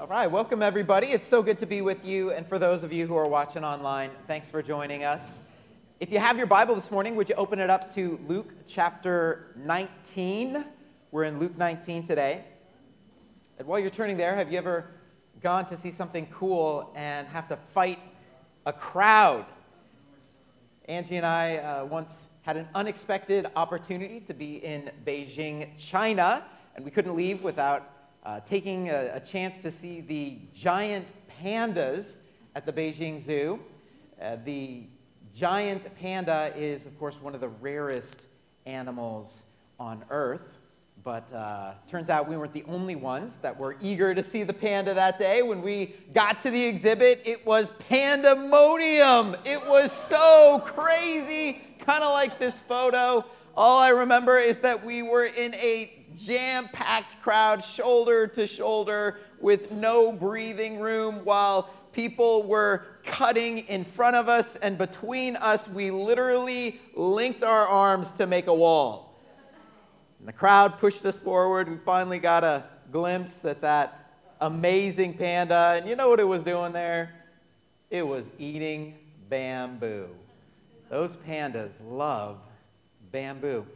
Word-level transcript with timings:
All 0.00 0.06
right, 0.06 0.30
welcome 0.30 0.62
everybody. 0.62 1.08
It's 1.08 1.26
so 1.26 1.42
good 1.42 1.58
to 1.58 1.66
be 1.66 1.82
with 1.82 2.04
you. 2.04 2.30
And 2.30 2.46
for 2.46 2.56
those 2.56 2.84
of 2.84 2.92
you 2.92 3.08
who 3.08 3.16
are 3.16 3.26
watching 3.26 3.64
online, 3.64 4.12
thanks 4.28 4.46
for 4.46 4.62
joining 4.62 5.02
us. 5.02 5.40
If 5.98 6.12
you 6.12 6.20
have 6.20 6.38
your 6.38 6.46
Bible 6.46 6.76
this 6.76 6.92
morning, 6.92 7.16
would 7.16 7.28
you 7.28 7.34
open 7.34 7.58
it 7.58 7.68
up 7.68 7.92
to 7.94 8.20
Luke 8.28 8.52
chapter 8.64 9.48
19? 9.56 10.64
We're 11.10 11.24
in 11.24 11.40
Luke 11.40 11.58
19 11.58 12.04
today. 12.04 12.44
And 13.58 13.66
while 13.66 13.80
you're 13.80 13.90
turning 13.90 14.16
there, 14.16 14.36
have 14.36 14.52
you 14.52 14.58
ever 14.58 14.88
gone 15.42 15.66
to 15.66 15.76
see 15.76 15.90
something 15.90 16.28
cool 16.32 16.92
and 16.94 17.26
have 17.26 17.48
to 17.48 17.56
fight 17.56 17.98
a 18.66 18.72
crowd? 18.72 19.46
Angie 20.84 21.16
and 21.16 21.26
I 21.26 21.56
uh, 21.56 21.84
once 21.86 22.28
had 22.42 22.56
an 22.56 22.68
unexpected 22.76 23.48
opportunity 23.56 24.20
to 24.20 24.32
be 24.32 24.64
in 24.64 24.92
Beijing, 25.04 25.76
China, 25.76 26.44
and 26.76 26.84
we 26.84 26.92
couldn't 26.92 27.16
leave 27.16 27.42
without 27.42 27.97
uh, 28.24 28.40
taking 28.40 28.88
a, 28.88 29.12
a, 29.14 29.20
chance 29.20 29.62
to 29.62 29.70
see 29.70 30.00
the 30.00 30.38
giant 30.54 31.06
pandas 31.42 32.18
at 32.54 32.66
the 32.66 32.72
Beijing 32.72 33.22
Zoo. 33.22 33.60
Uh, 34.20 34.36
the 34.44 34.82
giant 35.34 35.94
panda 35.96 36.52
is, 36.56 36.86
of 36.86 36.98
course, 36.98 37.20
one 37.22 37.34
of 37.34 37.40
the 37.40 37.48
rarest 37.48 38.26
animals 38.66 39.44
on 39.78 40.04
Earth. 40.10 40.58
But 41.04 41.32
uh, 41.32 41.74
turns 41.86 42.10
out 42.10 42.28
we 42.28 42.36
weren't 42.36 42.52
the 42.52 42.64
only 42.64 42.96
ones 42.96 43.36
that 43.38 43.56
were 43.56 43.76
eager 43.80 44.14
to 44.14 44.22
see 44.22 44.42
the 44.42 44.52
panda 44.52 44.94
that 44.94 45.18
day. 45.18 45.42
When 45.42 45.62
we 45.62 45.94
got 46.12 46.42
to 46.42 46.50
the 46.50 46.62
exhibit, 46.62 47.22
it 47.24 47.46
was 47.46 47.70
pandemonium. 47.88 49.36
It 49.44 49.66
was 49.66 49.92
so 49.92 50.62
crazy, 50.66 51.62
kind 51.78 52.02
of 52.02 52.12
like 52.12 52.38
this 52.38 52.58
photo. 52.58 53.24
All 53.56 53.78
I 53.78 53.88
remember 53.88 54.38
is 54.38 54.58
that 54.60 54.84
we 54.84 55.02
were 55.02 55.24
in 55.24 55.54
a 55.54 55.97
jam 56.24 56.68
packed 56.72 57.20
crowd, 57.22 57.64
shoulder 57.64 58.26
to 58.26 58.46
shoulder, 58.46 59.18
with 59.40 59.70
no 59.70 60.12
breathing 60.12 60.80
room, 60.80 61.24
while 61.24 61.70
people 61.92 62.42
were 62.42 62.86
cutting 63.04 63.58
in 63.58 63.84
front 63.84 64.16
of 64.16 64.28
us, 64.28 64.56
and 64.56 64.76
between 64.78 65.36
us, 65.36 65.68
we 65.68 65.90
literally 65.90 66.80
linked 66.94 67.42
our 67.42 67.66
arms 67.66 68.12
to 68.14 68.26
make 68.26 68.46
a 68.46 68.54
wall. 68.54 69.20
And 70.18 70.28
the 70.28 70.32
crowd 70.32 70.78
pushed 70.78 71.04
us 71.04 71.18
forward. 71.18 71.68
We 71.68 71.76
finally 71.76 72.18
got 72.18 72.44
a 72.44 72.64
glimpse 72.90 73.44
at 73.44 73.60
that 73.62 74.12
amazing 74.40 75.14
panda. 75.14 75.74
And 75.76 75.88
you 75.88 75.96
know 75.96 76.08
what 76.08 76.20
it 76.20 76.24
was 76.24 76.42
doing 76.42 76.72
there? 76.72 77.14
It 77.90 78.06
was 78.06 78.30
eating 78.38 78.98
bamboo. 79.28 80.08
Those 80.88 81.16
pandas 81.16 81.80
love 81.88 82.38
bamboo. 83.12 83.66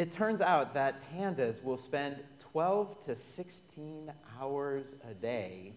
It 0.00 0.10
turns 0.10 0.40
out 0.40 0.72
that 0.72 1.02
pandas 1.12 1.62
will 1.62 1.76
spend 1.76 2.20
12 2.38 3.04
to 3.04 3.14
16 3.14 4.10
hours 4.40 4.94
a 5.06 5.12
day 5.12 5.74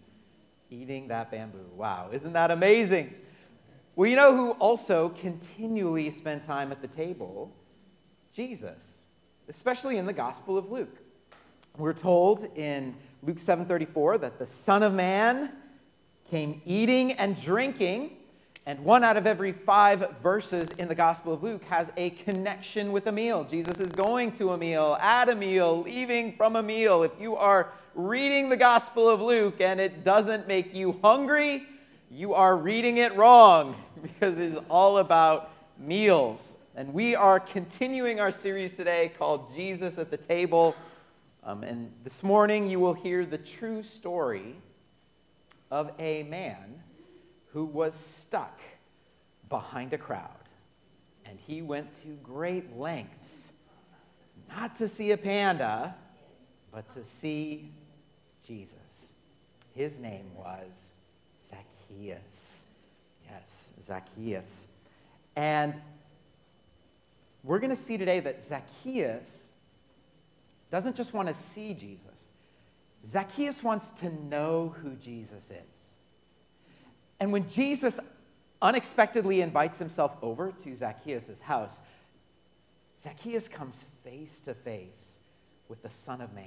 eating 0.70 1.10
that 1.10 1.30
bamboo. 1.30 1.70
Wow, 1.76 2.08
isn't 2.10 2.32
that 2.32 2.50
amazing? 2.50 3.16
Well, 3.98 4.10
you 4.10 4.16
know 4.16 4.34
who 4.34 4.52
also 4.52 5.10
continually 5.10 6.10
spent 6.10 6.44
time 6.44 6.72
at 6.72 6.82
the 6.82 6.88
table? 6.88 7.54
Jesus, 8.32 9.00
especially 9.50 9.98
in 9.98 10.06
the 10.06 10.14
Gospel 10.14 10.58
of 10.58 10.72
Luke. 10.72 11.00
We're 11.78 11.92
told 11.92 12.46
in 12.56 12.96
Luke 13.24 13.40
7:34 13.40 14.20
that 14.20 14.40
the 14.40 14.48
Son 14.48 14.84
of 14.84 14.94
Man 14.94 15.52
came 16.32 16.62
eating 16.64 17.12
and 17.12 17.36
drinking 17.36 18.16
and 18.66 18.80
one 18.86 19.04
out 19.04 19.18
of 19.18 19.28
every 19.28 19.52
five 19.52 20.18
verses 20.24 20.70
in 20.78 20.88
the 20.88 20.96
Gospel 20.96 21.34
of 21.34 21.44
Luke 21.44 21.66
has 21.66 21.92
a 21.98 22.12
connection 22.12 22.94
with 22.94 23.08
a 23.08 23.12
meal. 23.12 23.44
Jesus 23.44 23.80
is 23.82 23.92
going 23.92 24.32
to 24.34 24.52
a 24.52 24.58
meal, 24.58 24.98
at 25.02 25.28
a 25.28 25.36
meal, 25.36 25.82
leaving 25.82 26.34
from 26.38 26.56
a 26.56 26.64
meal. 26.64 27.04
If 27.04 27.12
you 27.20 27.36
are 27.36 27.74
reading 27.94 28.48
the 28.48 28.56
Gospel 28.56 29.10
of 29.10 29.20
Luke 29.20 29.60
and 29.60 29.82
it 29.82 30.06
doesn't 30.06 30.48
make 30.48 30.74
you 30.74 30.98
hungry, 31.04 31.68
you 32.10 32.34
are 32.34 32.56
reading 32.56 32.98
it 32.98 33.14
wrong 33.18 33.76
because 34.02 34.36
it 34.38 34.54
is 34.54 34.60
all 34.70 35.00
about 35.00 35.52
meals. 35.78 36.56
And 36.74 36.94
we 36.94 37.16
are 37.16 37.42
continuing 37.42 38.22
our 38.22 38.32
series 38.32 38.78
today 38.78 39.12
called 39.20 39.54
Jesus 39.54 39.98
at 39.98 40.10
the 40.10 40.18
Table. 40.18 40.74
Um, 41.44 41.64
and 41.64 41.92
this 42.06 42.24
morning 42.24 42.70
you 42.70 42.80
will 42.80 42.94
hear 42.94 43.26
the 43.26 43.38
true 43.38 43.84
story 43.84 44.56
of 45.70 45.92
a 46.00 46.24
man 46.24 46.82
who 47.54 47.66
was 47.66 47.96
stuck 47.96 48.60
behind 49.50 49.94
a 49.94 49.98
crowd. 49.98 50.30
And 51.26 51.40
he 51.40 51.62
went 51.62 51.94
to 52.02 52.10
great 52.24 52.78
lengths 52.78 53.52
not 54.50 54.76
to 54.78 54.88
see 54.88 55.12
a 55.12 55.18
panda, 55.18 55.96
but 56.72 56.92
to 56.96 57.06
see 57.06 57.72
Jesus. 58.46 59.14
His 59.74 60.00
name 60.00 60.26
was 60.36 60.90
Zacchaeus. 61.48 62.66
Yes, 63.30 63.74
Zacchaeus. 63.82 64.68
And 65.36 65.80
we're 67.44 67.60
going 67.60 67.70
to 67.72 67.76
see 67.76 67.98
today 67.98 68.20
that 68.20 68.44
Zacchaeus 68.44 69.50
doesn't 70.72 70.96
just 70.96 71.14
want 71.14 71.28
to 71.28 71.36
see 71.36 71.76
Jesus, 71.76 72.30
Zacchaeus 73.06 73.62
wants 73.62 73.92
to 74.00 74.10
know 74.26 74.74
who 74.82 74.96
Jesus 74.96 75.52
is. 75.52 75.73
And 77.24 77.32
when 77.32 77.48
Jesus 77.48 78.02
unexpectedly 78.62 79.40
invites 79.40 79.80
himself 79.80 80.12
over 80.22 80.52
to 80.52 80.76
Zacchaeus' 80.76 81.40
house, 81.40 81.80
Zacchaeus 83.00 83.48
comes 83.48 83.86
face 84.04 84.42
to 84.42 84.54
face 84.54 85.20
with 85.70 85.82
the 85.84 85.90
Son 85.90 86.20
of 86.20 86.34
Man. 86.34 86.44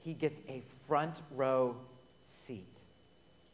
He 0.00 0.12
gets 0.12 0.42
a 0.46 0.62
front 0.86 1.22
row 1.30 1.74
seat 2.26 2.80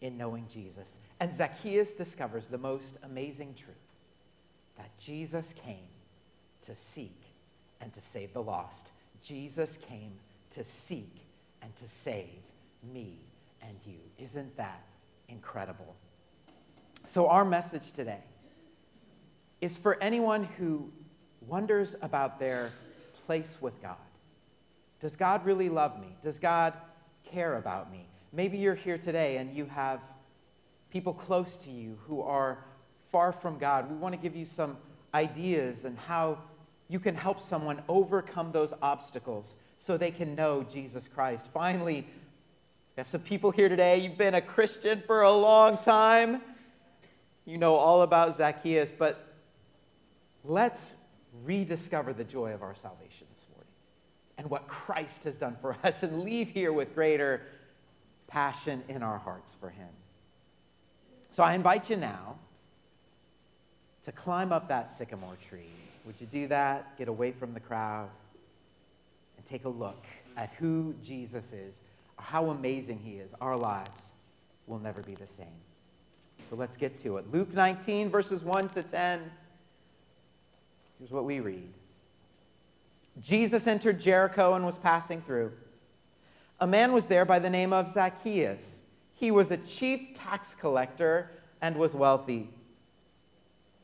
in 0.00 0.18
knowing 0.18 0.46
Jesus. 0.52 0.96
And 1.20 1.32
Zacchaeus 1.32 1.94
discovers 1.94 2.48
the 2.48 2.58
most 2.58 2.98
amazing 3.04 3.54
truth 3.54 3.76
that 4.76 4.90
Jesus 4.98 5.54
came 5.64 5.86
to 6.62 6.74
seek 6.74 7.22
and 7.80 7.94
to 7.94 8.00
save 8.00 8.32
the 8.32 8.42
lost. 8.42 8.88
Jesus 9.22 9.78
came 9.88 10.14
to 10.50 10.64
seek 10.64 11.14
and 11.62 11.76
to 11.76 11.86
save 11.86 12.42
me 12.82 13.20
and 13.62 13.76
you. 13.84 14.00
Isn't 14.18 14.56
that 14.56 14.82
incredible? 15.28 15.94
So, 17.08 17.28
our 17.28 17.44
message 17.44 17.92
today 17.92 18.18
is 19.60 19.76
for 19.76 19.96
anyone 20.02 20.42
who 20.58 20.90
wonders 21.46 21.94
about 22.02 22.40
their 22.40 22.72
place 23.26 23.58
with 23.60 23.80
God. 23.80 23.94
Does 24.98 25.14
God 25.14 25.46
really 25.46 25.68
love 25.68 26.00
me? 26.00 26.16
Does 26.20 26.40
God 26.40 26.74
care 27.24 27.58
about 27.58 27.92
me? 27.92 28.08
Maybe 28.32 28.58
you're 28.58 28.74
here 28.74 28.98
today 28.98 29.36
and 29.36 29.54
you 29.54 29.66
have 29.66 30.00
people 30.90 31.14
close 31.14 31.56
to 31.58 31.70
you 31.70 31.96
who 32.08 32.22
are 32.22 32.58
far 33.12 33.30
from 33.30 33.56
God. 33.58 33.88
We 33.88 33.96
want 33.96 34.12
to 34.12 34.20
give 34.20 34.34
you 34.34 34.44
some 34.44 34.76
ideas 35.14 35.84
and 35.84 35.96
how 35.96 36.38
you 36.88 36.98
can 36.98 37.14
help 37.14 37.40
someone 37.40 37.82
overcome 37.88 38.50
those 38.50 38.74
obstacles 38.82 39.54
so 39.78 39.96
they 39.96 40.10
can 40.10 40.34
know 40.34 40.64
Jesus 40.64 41.06
Christ. 41.06 41.50
Finally, 41.54 42.00
we 42.00 43.00
have 43.00 43.06
some 43.06 43.20
people 43.20 43.52
here 43.52 43.68
today. 43.68 43.98
You've 43.98 44.18
been 44.18 44.34
a 44.34 44.40
Christian 44.40 45.04
for 45.06 45.22
a 45.22 45.32
long 45.32 45.78
time 45.78 46.42
you 47.46 47.58
know 47.58 47.76
all 47.76 48.02
about 48.02 48.36
Zacchaeus, 48.36 48.92
but 48.96 49.24
let's 50.44 50.96
rediscover 51.44 52.12
the 52.12 52.24
joy 52.24 52.52
of 52.52 52.62
our 52.62 52.74
salvation 52.74 53.26
this 53.32 53.46
morning 53.52 53.72
and 54.36 54.50
what 54.50 54.66
Christ 54.66 55.24
has 55.24 55.36
done 55.36 55.56
for 55.60 55.76
us 55.84 56.02
and 56.02 56.22
leave 56.22 56.48
here 56.48 56.72
with 56.72 56.94
greater 56.94 57.42
passion 58.26 58.82
in 58.88 59.02
our 59.02 59.18
hearts 59.18 59.56
for 59.58 59.70
Him. 59.70 59.88
So 61.30 61.42
I 61.42 61.54
invite 61.54 61.88
you 61.88 61.96
now 61.96 62.36
to 64.04 64.12
climb 64.12 64.52
up 64.52 64.68
that 64.68 64.90
sycamore 64.90 65.36
tree. 65.48 65.70
Would 66.04 66.16
you 66.20 66.26
do 66.26 66.48
that? 66.48 66.96
Get 66.98 67.08
away 67.08 67.32
from 67.32 67.54
the 67.54 67.60
crowd 67.60 68.08
and 69.36 69.46
take 69.46 69.64
a 69.64 69.68
look 69.68 70.04
at 70.36 70.50
who 70.58 70.94
Jesus 71.02 71.52
is, 71.52 71.80
how 72.18 72.50
amazing 72.50 72.98
He 72.98 73.16
is. 73.16 73.34
Our 73.40 73.56
lives 73.56 74.12
will 74.66 74.78
never 74.78 75.02
be 75.02 75.14
the 75.14 75.26
same. 75.26 75.65
So 76.48 76.54
let's 76.54 76.76
get 76.76 76.96
to 76.98 77.16
it. 77.16 77.32
Luke 77.32 77.52
19, 77.52 78.08
verses 78.08 78.44
1 78.44 78.68
to 78.70 78.82
10. 78.82 79.30
Here's 80.98 81.10
what 81.10 81.24
we 81.24 81.40
read 81.40 81.68
Jesus 83.20 83.66
entered 83.66 84.00
Jericho 84.00 84.54
and 84.54 84.64
was 84.64 84.78
passing 84.78 85.20
through. 85.20 85.52
A 86.60 86.66
man 86.66 86.92
was 86.92 87.06
there 87.06 87.24
by 87.24 87.38
the 87.38 87.50
name 87.50 87.72
of 87.72 87.90
Zacchaeus. 87.90 88.82
He 89.14 89.30
was 89.30 89.50
a 89.50 89.56
chief 89.56 90.14
tax 90.14 90.54
collector 90.54 91.32
and 91.60 91.76
was 91.76 91.94
wealthy. 91.94 92.48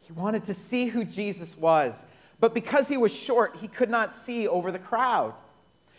He 0.01 0.13
wanted 0.13 0.45
to 0.45 0.55
see 0.55 0.87
who 0.87 1.05
Jesus 1.05 1.57
was, 1.57 2.05
but 2.39 2.55
because 2.55 2.89
he 2.89 2.97
was 2.97 3.13
short, 3.15 3.57
he 3.61 3.69
could 3.69 3.91
not 3.91 4.13
see 4.13 4.47
over 4.47 4.71
the 4.71 4.79
crowd. 4.79 5.35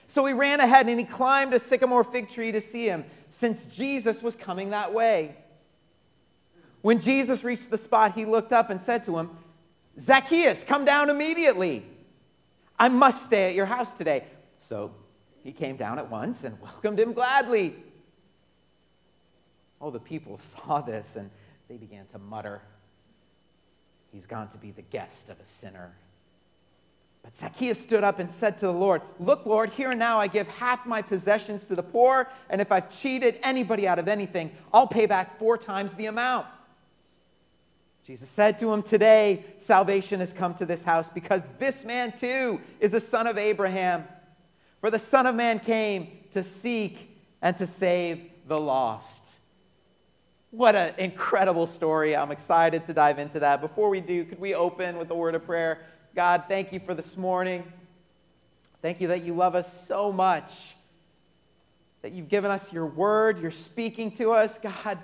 So 0.08 0.26
he 0.26 0.34
ran 0.34 0.60
ahead 0.60 0.88
and 0.88 1.00
he 1.00 1.06
climbed 1.06 1.54
a 1.54 1.60
sycamore 1.60 2.04
fig 2.04 2.30
tree 2.30 2.52
to 2.52 2.62
see 2.62 2.86
him, 2.86 3.06
since 3.30 3.76
Jesus 3.76 4.22
was 4.22 4.36
coming 4.36 4.70
that 4.70 4.94
way. 4.94 5.36
When 6.84 7.00
Jesus 7.00 7.46
reached 7.46 7.70
the 7.70 7.78
spot, 7.78 8.14
he 8.14 8.26
looked 8.26 8.52
up 8.52 8.70
and 8.70 8.80
said 8.80 9.06
to 9.06 9.18
him, 9.18 9.30
Zacchaeus, 9.98 10.66
come 10.66 10.84
down 10.84 11.10
immediately. 11.10 11.86
I 12.78 12.90
must 12.90 13.26
stay 13.26 13.48
at 13.48 13.56
your 13.56 13.68
house 13.68 13.94
today. 13.94 14.26
So 14.58 14.94
he 15.44 15.54
came 15.54 15.78
down 15.78 15.98
at 15.98 16.12
once 16.12 16.44
and 16.44 16.60
welcomed 16.62 17.00
him 17.00 17.14
gladly. 17.14 17.74
All 19.80 19.92
the 19.92 20.00
people 20.00 20.38
saw 20.40 20.82
this 20.82 21.16
and 21.16 21.32
they 21.70 21.78
began 21.78 22.06
to 22.08 22.20
mutter, 22.20 22.62
He's 24.12 24.28
gone 24.28 24.50
to 24.50 24.58
be 24.58 24.70
the 24.70 24.84
guest 24.84 25.30
of 25.30 25.40
a 25.40 25.46
sinner. 25.46 25.96
But 27.24 27.36
Zacchaeus 27.36 27.82
stood 27.82 28.04
up 28.04 28.20
and 28.20 28.30
said 28.30 28.58
to 28.58 28.68
the 28.68 28.74
Lord, 28.74 29.02
Look, 29.20 29.46
Lord, 29.46 29.70
here 29.72 29.90
and 29.90 29.98
now 29.98 30.20
I 30.20 30.28
give 30.28 30.48
half 30.48 30.86
my 30.86 31.02
possessions 31.02 31.68
to 31.70 31.76
the 31.76 31.82
poor, 31.82 32.30
and 32.50 32.60
if 32.62 32.72
I've 32.72 32.92
cheated 32.92 33.40
anybody 33.42 33.88
out 33.88 33.98
of 33.98 34.08
anything, 34.08 34.52
I'll 34.72 34.86
pay 34.86 35.08
back 35.08 35.40
four 35.40 35.58
times 35.58 35.94
the 35.96 36.06
amount. 36.08 36.46
Jesus 38.06 38.30
said 38.30 38.58
to 38.60 38.72
him, 38.74 38.84
Today 38.84 39.46
salvation 39.58 40.20
has 40.20 40.34
come 40.34 40.54
to 40.56 40.66
this 40.66 40.84
house 40.84 41.10
because 41.10 41.48
this 41.58 41.86
man 41.86 42.12
too 42.18 42.60
is 42.80 42.94
a 42.94 43.00
son 43.00 43.28
of 43.28 43.38
Abraham. 43.38 44.06
For 44.82 44.92
the 44.92 45.00
Son 45.00 45.26
of 45.26 45.34
Man 45.34 45.60
came 45.60 46.10
to 46.32 46.44
seek 46.44 47.18
and 47.42 47.56
to 47.58 47.66
save 47.66 48.30
the 48.50 48.60
lost. 48.60 49.24
What 50.52 50.76
an 50.76 50.94
incredible 50.98 51.68
story. 51.68 52.18
I'm 52.18 52.32
excited 52.32 52.86
to 52.88 52.94
dive 52.94 53.18
into 53.18 53.40
that. 53.40 53.62
Before 53.62 53.90
we 53.90 54.02
do, 54.02 54.26
could 54.26 54.40
we 54.40 54.54
open 54.54 54.98
with 54.98 55.10
a 55.10 55.16
word 55.16 55.36
of 55.36 55.46
prayer? 55.46 55.80
God, 56.14 56.44
thank 56.50 56.74
you 56.74 56.82
for 56.82 56.94
this 56.94 57.16
morning. 57.16 57.64
Thank 58.82 59.00
you 59.00 59.08
that 59.08 59.24
you 59.24 59.34
love 59.34 59.56
us 59.56 59.88
so 59.88 60.12
much, 60.12 60.76
that 62.02 62.12
you've 62.12 62.28
given 62.28 62.52
us 62.52 62.74
your 62.74 62.86
word, 62.86 63.42
you're 63.42 63.52
speaking 63.52 64.12
to 64.18 64.34
us. 64.34 64.60
God, 64.60 65.00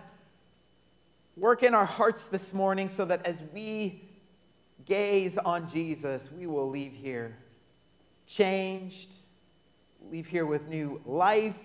work 1.39 1.63
in 1.63 1.73
our 1.73 1.85
hearts 1.85 2.27
this 2.27 2.53
morning 2.53 2.89
so 2.89 3.05
that 3.05 3.25
as 3.25 3.41
we 3.53 4.03
gaze 4.85 5.37
on 5.37 5.69
Jesus, 5.69 6.29
we 6.31 6.47
will 6.47 6.69
leave 6.69 6.93
here 6.93 7.37
changed, 8.27 9.15
leave 10.11 10.27
here 10.27 10.45
with 10.45 10.67
new 10.67 11.01
life 11.05 11.57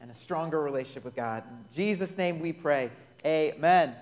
and 0.00 0.10
a 0.10 0.14
stronger 0.14 0.62
relationship 0.62 1.04
with 1.04 1.16
God. 1.16 1.42
In 1.50 1.64
Jesus' 1.74 2.16
name 2.16 2.38
we 2.38 2.52
pray. 2.52 2.90
Amen. 3.24 3.94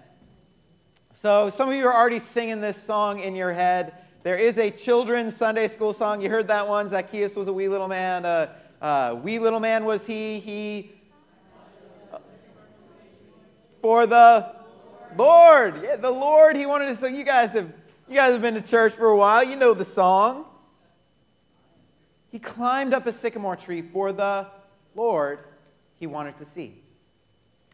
So, 1.12 1.48
some 1.48 1.70
of 1.70 1.74
you 1.74 1.86
are 1.86 1.94
already 1.94 2.18
singing 2.18 2.60
this 2.60 2.80
song 2.80 3.20
in 3.20 3.34
your 3.34 3.52
head. 3.52 3.94
There 4.22 4.36
is 4.36 4.58
a 4.58 4.70
children's 4.70 5.34
Sunday 5.36 5.68
school 5.68 5.92
song. 5.92 6.20
You 6.20 6.28
heard 6.28 6.48
that 6.48 6.68
one. 6.68 6.88
Zacchaeus 6.88 7.34
was 7.34 7.48
a 7.48 7.52
wee 7.52 7.68
little 7.68 7.88
man. 7.88 8.26
Uh, 8.26 8.52
uh, 8.82 9.16
wee 9.22 9.38
little 9.38 9.60
man 9.60 9.86
was 9.86 10.06
he. 10.06 10.38
He. 10.40 10.92
Uh, 12.12 12.18
for 13.80 14.06
the 14.06 14.55
Lord. 15.16 15.82
Yeah, 15.82 15.96
the 15.96 16.10
Lord. 16.10 16.56
He 16.56 16.66
wanted 16.66 16.88
to 16.88 16.96
sing. 16.96 17.16
You 17.16 17.24
guys 17.24 17.52
have. 17.52 17.72
You 18.08 18.14
guys 18.14 18.32
have 18.32 18.42
been 18.42 18.54
to 18.54 18.62
church 18.62 18.92
for 18.92 19.06
a 19.06 19.16
while. 19.16 19.42
You 19.42 19.56
know 19.56 19.74
the 19.74 19.84
song. 19.84 20.44
He 22.30 22.38
climbed 22.38 22.94
up 22.94 23.06
a 23.06 23.12
sycamore 23.12 23.56
tree 23.56 23.82
for 23.82 24.12
the 24.12 24.46
Lord 24.94 25.40
he 25.98 26.06
wanted 26.06 26.36
to 26.36 26.44
see. 26.44 26.82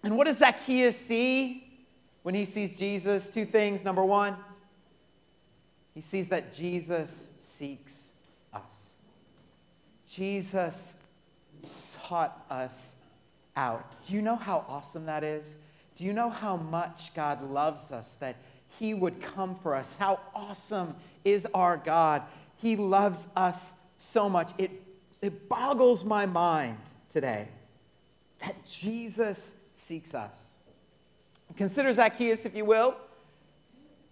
And 0.02 0.16
what 0.16 0.26
does 0.26 0.38
Zacchaeus 0.38 0.96
see 0.96 1.64
when 2.22 2.34
he 2.34 2.44
sees 2.44 2.78
Jesus? 2.78 3.30
Two 3.30 3.44
things. 3.44 3.84
Number 3.84 4.04
one, 4.04 4.36
he 5.94 6.00
sees 6.00 6.28
that 6.28 6.54
Jesus 6.54 7.34
seeks 7.40 8.12
us. 8.54 8.94
Jesus 10.08 10.96
sought 11.62 12.44
us 12.50 12.96
out. 13.54 14.02
Do 14.06 14.14
you 14.14 14.22
know 14.22 14.36
how 14.36 14.64
awesome 14.68 15.06
that 15.06 15.24
is? 15.24 15.56
Do 15.96 16.04
you 16.04 16.12
know 16.12 16.30
how 16.30 16.56
much 16.56 17.12
God 17.14 17.50
loves 17.50 17.92
us 17.92 18.14
that 18.14 18.36
he 18.78 18.94
would 18.94 19.20
come 19.20 19.54
for 19.54 19.74
us? 19.74 19.94
How 19.98 20.20
awesome 20.34 20.94
is 21.24 21.46
our 21.54 21.76
God? 21.76 22.22
He 22.56 22.76
loves 22.76 23.28
us 23.36 23.74
so 23.96 24.28
much. 24.28 24.52
It, 24.58 24.70
it 25.20 25.48
boggles 25.48 26.04
my 26.04 26.26
mind 26.26 26.78
today 27.10 27.48
that 28.40 28.64
Jesus 28.64 29.66
seeks 29.74 30.14
us. 30.14 30.52
Consider 31.56 31.92
Zacchaeus, 31.92 32.46
if 32.46 32.56
you 32.56 32.64
will. 32.64 32.96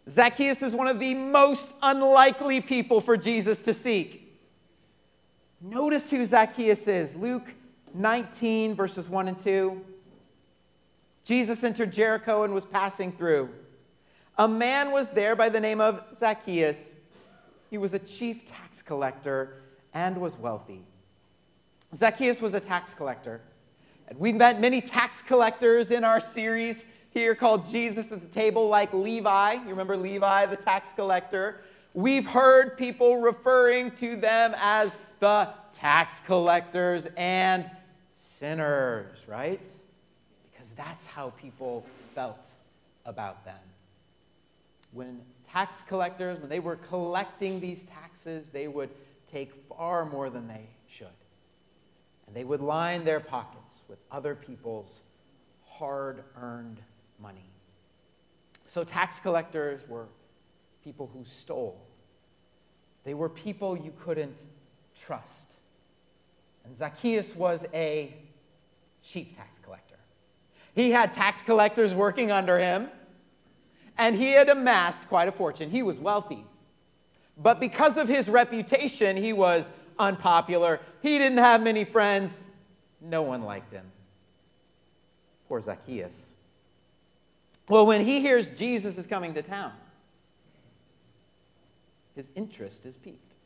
Zacchaeus 0.09 0.63
is 0.63 0.75
one 0.75 0.89
of 0.89 0.99
the 0.99 1.15
most 1.15 1.73
unlikely 1.83 2.61
people 2.61 3.01
for 3.01 3.17
Jesus 3.17 3.63
to 3.63 3.75
seek. 3.75 4.39
Notice 5.61 6.11
who 6.11 6.25
Zacchaeus 6.25 6.87
is. 6.89 7.15
Luke 7.17 7.47
19, 7.95 8.75
verses 8.75 9.09
1 9.09 9.29
and 9.29 9.39
2. 9.39 9.85
Jesus 11.31 11.63
entered 11.63 11.93
Jericho 11.93 12.43
and 12.43 12.53
was 12.53 12.65
passing 12.65 13.13
through. 13.13 13.51
A 14.37 14.49
man 14.49 14.91
was 14.91 15.13
there 15.13 15.37
by 15.37 15.49
the 15.49 15.61
name 15.61 15.81
of 15.81 16.03
Zacchaeus. 16.13 16.97
He 17.71 17.79
was 17.79 17.95
a 17.95 18.01
chief 18.01 18.47
tax 18.47 18.83
collector 18.83 19.63
and 19.95 20.21
was 20.21 20.37
wealthy. 20.37 20.83
Zacchaeus 21.95 22.43
was 22.43 22.55
a 22.55 22.59
tax 22.59 22.95
collector. 22.95 23.43
And 24.09 24.19
we've 24.19 24.35
met 24.35 24.61
many 24.61 24.81
tax 24.81 25.23
collectors 25.23 25.93
in 25.93 26.03
our 26.03 26.19
series 26.19 26.85
here 27.11 27.37
called 27.37 27.65
Jesus 27.71 28.11
at 28.11 28.23
the 28.23 28.35
Table, 28.35 28.67
like 28.67 28.93
Levi. 28.93 29.53
You 29.53 29.69
remember 29.69 29.97
Levi, 29.97 30.47
the 30.47 30.57
tax 30.57 30.93
collector? 30.95 31.61
We've 31.95 32.27
heard 32.27 32.77
people 32.77 33.19
referring 33.19 33.93
to 33.99 34.17
them 34.17 34.53
as 34.59 34.91
the 35.21 35.49
tax 35.75 36.23
collectors 36.27 37.07
and 37.17 37.71
sinners, 38.17 39.17
right? 39.29 39.65
Because 40.61 40.73
that's 40.73 41.07
how 41.07 41.31
people 41.41 41.87
felt 42.15 42.51
about 43.07 43.47
them. 43.47 43.57
When 44.93 45.23
tax 45.51 45.81
collectors, 45.81 46.39
when 46.39 46.51
they 46.51 46.61
were 46.61 46.77
collecting 46.77 47.61
these 47.61 47.85
taxes, 47.85 48.51
they 48.51 48.69
would 48.69 48.91
take 49.33 49.53
far 49.71 50.05
more 50.05 50.29
than 50.29 50.49
they 50.49 50.67
should. 50.87 51.07
And 52.27 52.37
they 52.37 52.45
would 52.45 52.61
line 52.61 53.07
their 53.07 53.21
pockets 53.21 53.85
with 53.89 53.99
other 54.13 54.35
people's 54.35 55.01
hard 55.67 56.25
earned 56.37 56.83
money. 57.19 57.47
So, 58.67 58.85
tax 58.85 59.19
collectors 59.19 59.81
were 59.89 60.09
people 60.85 61.11
who 61.15 61.25
stole, 61.25 61.81
they 63.05 63.15
were 63.15 63.31
people 63.31 63.79
you 63.79 63.95
couldn't 64.05 64.45
trust. 64.95 65.55
And 66.67 66.77
Zacchaeus 66.77 67.35
was 67.35 67.65
a 67.73 68.15
chief 69.03 69.35
tax 69.35 69.59
collector. 69.59 69.90
He 70.75 70.91
had 70.91 71.15
tax 71.15 71.43
collectors 71.43 71.95
working 71.95 72.31
under 72.31 72.59
him, 72.59 72.89
and 73.99 74.17
he 74.17 74.31
had 74.33 74.49
amassed 74.49 75.09
quite 75.09 75.29
a 75.29 75.33
fortune. 75.33 75.71
He 75.71 75.83
was 75.83 75.99
wealthy. 75.99 76.45
But 77.37 77.61
because 77.61 77.97
of 77.97 78.09
his 78.09 78.29
reputation, 78.29 79.17
he 79.17 79.33
was 79.33 79.69
unpopular. 79.99 80.81
He 81.03 81.19
didn't 81.19 81.39
have 81.39 81.63
many 81.63 81.85
friends. 81.85 82.35
No 83.01 83.23
one 83.23 83.43
liked 83.43 83.73
him. 83.73 83.87
Poor 85.49 85.61
Zacchaeus. 85.61 86.33
Well, 87.69 87.87
when 87.87 88.05
he 88.05 88.21
hears 88.21 88.51
Jesus 88.51 88.99
is 88.99 89.07
coming 89.07 89.35
to 89.35 89.43
town, 89.43 89.73
his 92.15 92.31
interest 92.35 92.85
is 92.87 92.97
piqued. 92.97 93.37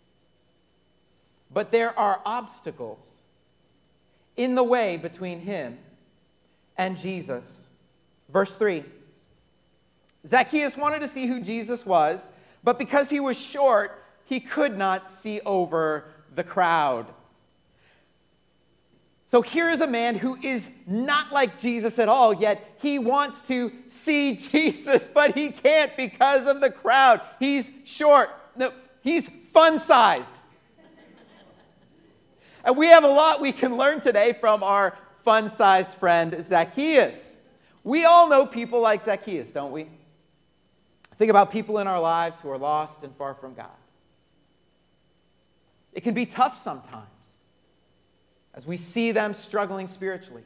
But 1.53 1.71
there 1.71 1.97
are 1.99 2.21
obstacles 2.25 3.23
in 4.37 4.55
the 4.55 4.65
way 4.65 4.97
between 4.97 5.41
him 5.41 5.79
and 6.77 6.97
Jesus. 6.97 7.69
Verse 8.29 8.57
3 8.57 8.85
Zacchaeus 10.27 10.77
wanted 10.77 11.01
to 11.01 11.09
see 11.09 11.27
who 11.27 11.41
Jesus 11.41 11.85
was, 11.85 12.31
but 12.63 12.79
because 12.79 13.11
he 13.11 13.21
was 13.21 13.39
short, 13.39 14.03
he 14.25 14.41
could 14.41 14.77
not 14.77 15.11
see 15.11 15.41
over 15.41 16.05
the 16.35 16.45
crowd. 16.45 17.07
So 19.27 19.43
here 19.43 19.69
is 19.69 19.81
a 19.81 19.87
man 19.87 20.17
who 20.17 20.37
is 20.37 20.69
not 20.87 21.33
like 21.33 21.59
Jesus 21.59 21.99
at 21.99 22.09
all, 22.09 22.33
yet 22.33 22.77
he 22.81 22.99
wants 22.99 23.47
to 23.49 23.73
see 23.89 24.37
Jesus, 24.53 25.09
but 25.13 25.35
he 25.35 25.51
can't 25.51 25.95
because 25.97 26.47
of 26.47 26.61
the 26.61 26.71
crowd. 26.71 27.21
He's 27.39 27.71
short, 27.85 28.31
no, 28.57 28.73
he's 29.03 29.29
fun 29.29 29.81
sized. 29.81 30.41
and 32.65 32.77
we 32.77 32.87
have 32.87 33.05
a 33.05 33.09
lot 33.09 33.41
we 33.41 33.53
can 33.53 33.77
learn 33.77 34.01
today 34.01 34.35
from 34.41 34.63
our 34.63 34.97
fun 35.25 35.49
sized 35.49 35.93
friend 35.95 36.37
Zacchaeus. 36.43 37.37
We 37.83 38.05
all 38.05 38.29
know 38.29 38.47
people 38.47 38.81
like 38.81 39.03
Zacchaeus, 39.03 39.51
don't 39.51 39.73
we? 39.73 39.87
Think 41.17 41.31
about 41.31 41.51
people 41.51 41.79
in 41.79 41.87
our 41.87 42.01
lives 42.01 42.41
who 42.41 42.51
are 42.51 42.59
lost 42.59 43.03
and 43.05 43.15
far 43.17 43.35
from 43.35 43.55
God. 43.55 43.71
It 45.93 46.03
can 46.03 46.15
be 46.15 46.27
tough 46.27 46.59
sometimes 46.59 47.09
as 48.53 48.67
we 48.67 48.77
see 48.77 49.13
them 49.13 49.35
struggling 49.35 49.87
spiritually, 49.87 50.45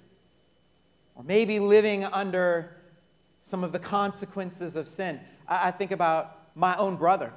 or 1.15 1.23
maybe 1.25 1.61
living 1.61 2.05
under 2.05 2.77
some 3.43 3.65
of 3.65 3.73
the 3.73 3.79
consequences 3.79 4.77
of 4.77 4.89
sin. 4.89 5.21
I, 5.47 5.69
I 5.69 5.71
think 5.71 5.91
about 5.91 6.37
my 6.55 6.77
own 6.77 6.97
brother, 6.97 7.33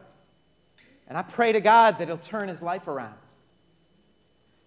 and 1.08 1.18
I 1.18 1.22
pray 1.22 1.52
to 1.52 1.62
God 1.62 1.98
that 1.98 2.08
He'll 2.08 2.18
turn 2.18 2.48
his 2.48 2.62
life 2.62 2.88
around. 2.88 3.16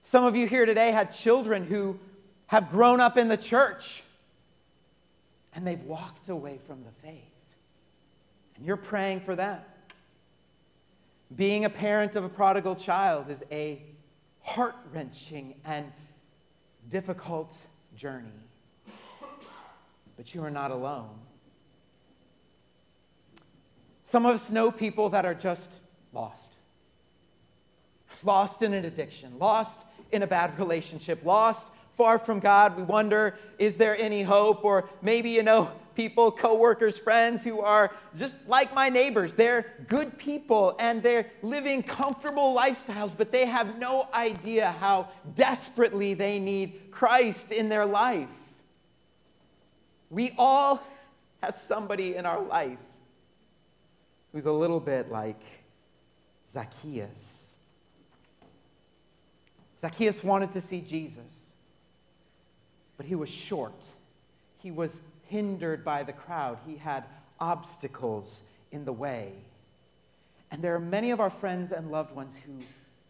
Some 0.00 0.24
of 0.24 0.36
you 0.36 0.46
here 0.46 0.66
today 0.66 0.90
had 0.90 1.12
children 1.12 1.64
who 1.64 1.98
have 2.46 2.70
grown 2.70 3.00
up 3.00 3.16
in 3.16 3.28
the 3.28 3.36
church 3.36 4.02
and 5.54 5.66
they've 5.66 5.82
walked 5.82 6.28
away 6.28 6.58
from 6.66 6.82
the 6.84 6.90
faith. 7.06 7.22
And 8.56 8.66
you're 8.66 8.76
praying 8.76 9.20
for 9.20 9.36
them. 9.36 9.60
Being 11.34 11.64
a 11.64 11.70
parent 11.70 12.16
of 12.16 12.24
a 12.24 12.28
prodigal 12.28 12.76
child 12.76 13.30
is 13.30 13.42
a 13.50 13.82
heart 14.40 14.76
wrenching 14.92 15.54
and 15.64 15.90
difficult 16.88 17.54
journey. 17.96 18.28
But 20.16 20.34
you 20.34 20.44
are 20.44 20.50
not 20.50 20.70
alone. 20.70 21.18
Some 24.04 24.26
of 24.26 24.34
us 24.34 24.50
know 24.50 24.70
people 24.70 25.08
that 25.10 25.24
are 25.24 25.34
just 25.34 25.72
lost. 26.12 26.56
Lost 28.22 28.62
in 28.62 28.74
an 28.74 28.84
addiction, 28.84 29.38
lost 29.38 29.86
in 30.12 30.22
a 30.22 30.26
bad 30.26 30.58
relationship, 30.58 31.24
lost 31.24 31.68
far 31.96 32.18
from 32.18 32.40
God. 32.40 32.76
We 32.76 32.82
wonder, 32.82 33.36
is 33.58 33.76
there 33.76 33.96
any 33.98 34.22
hope? 34.22 34.64
Or 34.64 34.88
maybe, 35.02 35.30
you 35.30 35.42
know, 35.42 35.70
people, 35.94 36.32
coworkers, 36.32 36.98
friends 36.98 37.44
who 37.44 37.60
are 37.60 37.92
just 38.16 38.48
like 38.48 38.74
my 38.74 38.88
neighbors. 38.88 39.34
They're 39.34 39.66
good 39.86 40.18
people 40.18 40.76
and 40.78 41.02
they're 41.02 41.30
living 41.42 41.82
comfortable 41.82 42.54
lifestyles, 42.54 43.16
but 43.16 43.30
they 43.30 43.46
have 43.46 43.78
no 43.78 44.08
idea 44.12 44.72
how 44.72 45.08
desperately 45.36 46.14
they 46.14 46.38
need 46.38 46.90
Christ 46.90 47.52
in 47.52 47.68
their 47.68 47.86
life. 47.86 48.28
We 50.10 50.34
all 50.36 50.82
have 51.42 51.56
somebody 51.56 52.16
in 52.16 52.26
our 52.26 52.42
life 52.42 52.78
who's 54.32 54.46
a 54.46 54.52
little 54.52 54.80
bit 54.80 55.10
like 55.10 55.40
Zacchaeus. 56.48 57.54
Zacchaeus 59.78 60.24
wanted 60.24 60.52
to 60.52 60.60
see 60.60 60.80
Jesus, 60.80 61.53
but 62.96 63.06
he 63.06 63.14
was 63.14 63.28
short. 63.28 63.74
He 64.58 64.70
was 64.70 64.98
hindered 65.28 65.84
by 65.84 66.02
the 66.02 66.12
crowd, 66.12 66.58
he 66.66 66.76
had 66.76 67.04
obstacles 67.40 68.42
in 68.70 68.84
the 68.84 68.92
way. 68.92 69.32
And 70.50 70.62
there 70.62 70.74
are 70.74 70.80
many 70.80 71.10
of 71.10 71.20
our 71.20 71.30
friends 71.30 71.72
and 71.72 71.90
loved 71.90 72.14
ones 72.14 72.36
who 72.46 72.52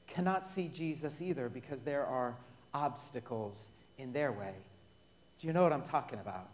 cannot 0.06 0.46
see 0.46 0.68
Jesus 0.68 1.20
either 1.20 1.48
because 1.48 1.82
there 1.82 2.06
are 2.06 2.34
obstacles 2.72 3.68
in 3.98 4.12
their 4.12 4.32
way. 4.32 4.54
Do 5.40 5.46
you 5.46 5.52
know 5.52 5.62
what 5.62 5.72
I'm 5.72 5.82
talking 5.82 6.18
about? 6.20 6.48